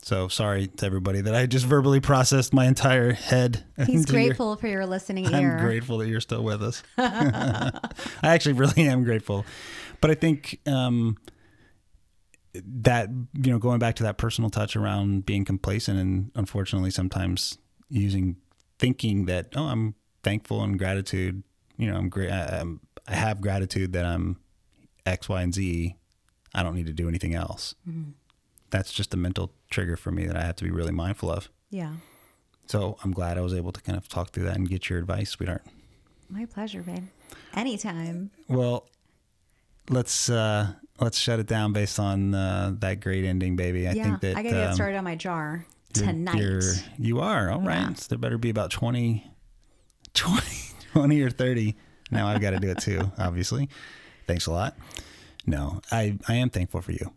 [0.02, 3.64] So sorry to everybody that I just verbally processed my entire head.
[3.76, 5.58] He's into your- grateful for your listening ear.
[5.58, 6.82] I'm grateful that you're still with us.
[6.98, 7.70] I
[8.22, 9.44] actually really am grateful.
[10.00, 11.18] But I think um,
[12.54, 17.58] that, you know, going back to that personal touch around being complacent and unfortunately sometimes
[17.90, 18.36] using
[18.78, 21.42] thinking that, oh, I'm thankful and gratitude,
[21.76, 22.30] you know, I'm great.
[22.30, 24.38] I, I'm, I have gratitude that I'm
[25.04, 25.96] X, Y, and Z.
[26.54, 27.74] I don't need to do anything else.
[28.70, 31.48] That's just a mental trigger for me that I have to be really mindful of.
[31.70, 31.94] Yeah.
[32.66, 34.98] So I'm glad I was able to kind of talk through that and get your
[34.98, 35.64] advice, sweetheart.
[36.28, 37.06] My pleasure, babe.
[37.54, 38.30] Anytime.
[38.48, 38.88] Well,
[39.88, 43.88] let's uh let's shut it down based on uh, that great ending, baby.
[43.88, 44.04] I yeah.
[44.04, 46.36] think that I gotta get um, started on my jar you're- tonight.
[46.36, 46.62] You're,
[46.98, 47.80] you are all right.
[47.80, 47.94] Yeah.
[47.94, 49.28] So there better be about 20,
[50.14, 50.46] 20,
[50.92, 51.76] 20 or thirty.
[52.12, 53.10] Now I've got to do it too.
[53.18, 53.68] Obviously,
[54.26, 54.76] thanks a lot.
[55.46, 57.12] No, I I am thankful for you.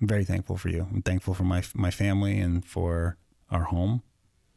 [0.00, 0.86] I'm very thankful for you.
[0.92, 3.16] I'm thankful for my my family and for
[3.50, 4.02] our home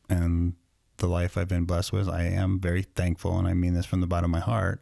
[0.10, 0.54] and
[0.98, 2.10] the life I've been blessed with.
[2.10, 4.82] I am very thankful, and I mean this from the bottom of my heart,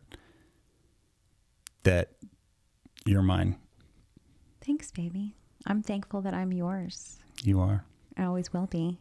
[1.83, 2.11] that
[3.05, 3.57] you're mine.
[4.61, 5.35] Thanks, baby.
[5.67, 7.19] I'm thankful that I'm yours.
[7.43, 7.85] You are.
[8.17, 8.99] I always will be.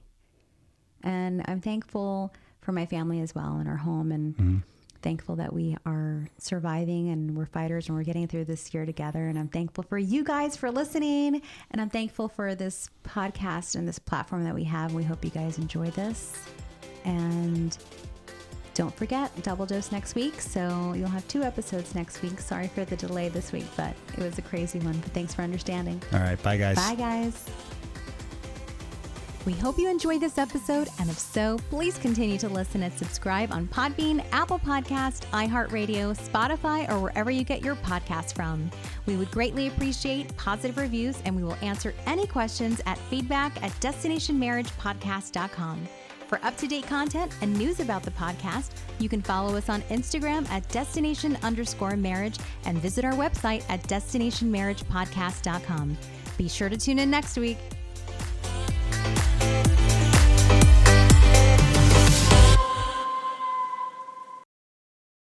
[1.02, 4.58] And I'm thankful for my family as well and our home and mm-hmm.
[5.04, 9.28] Thankful that we are surviving and we're fighters and we're getting through this year together.
[9.28, 11.42] And I'm thankful for you guys for listening.
[11.70, 14.94] And I'm thankful for this podcast and this platform that we have.
[14.94, 16.32] We hope you guys enjoy this.
[17.04, 17.76] And
[18.72, 20.40] don't forget, double dose next week.
[20.40, 22.40] So you'll have two episodes next week.
[22.40, 24.98] Sorry for the delay this week, but it was a crazy one.
[24.98, 26.02] But thanks for understanding.
[26.12, 26.42] All right.
[26.42, 26.76] Bye, guys.
[26.76, 27.44] Bye, guys.
[29.46, 33.52] We hope you enjoyed this episode, and if so, please continue to listen and subscribe
[33.52, 38.70] on Podbean, Apple Podcast, iHeartRadio, Spotify, or wherever you get your podcasts from.
[39.04, 43.70] We would greatly appreciate positive reviews, and we will answer any questions at feedback at
[43.80, 45.88] destinationmarriagepodcast.com.
[46.26, 49.82] For up to date content and news about the podcast, you can follow us on
[49.82, 55.98] Instagram at destination underscore marriage and visit our website at destinationmarriagepodcast.com.
[56.38, 57.58] Be sure to tune in next week.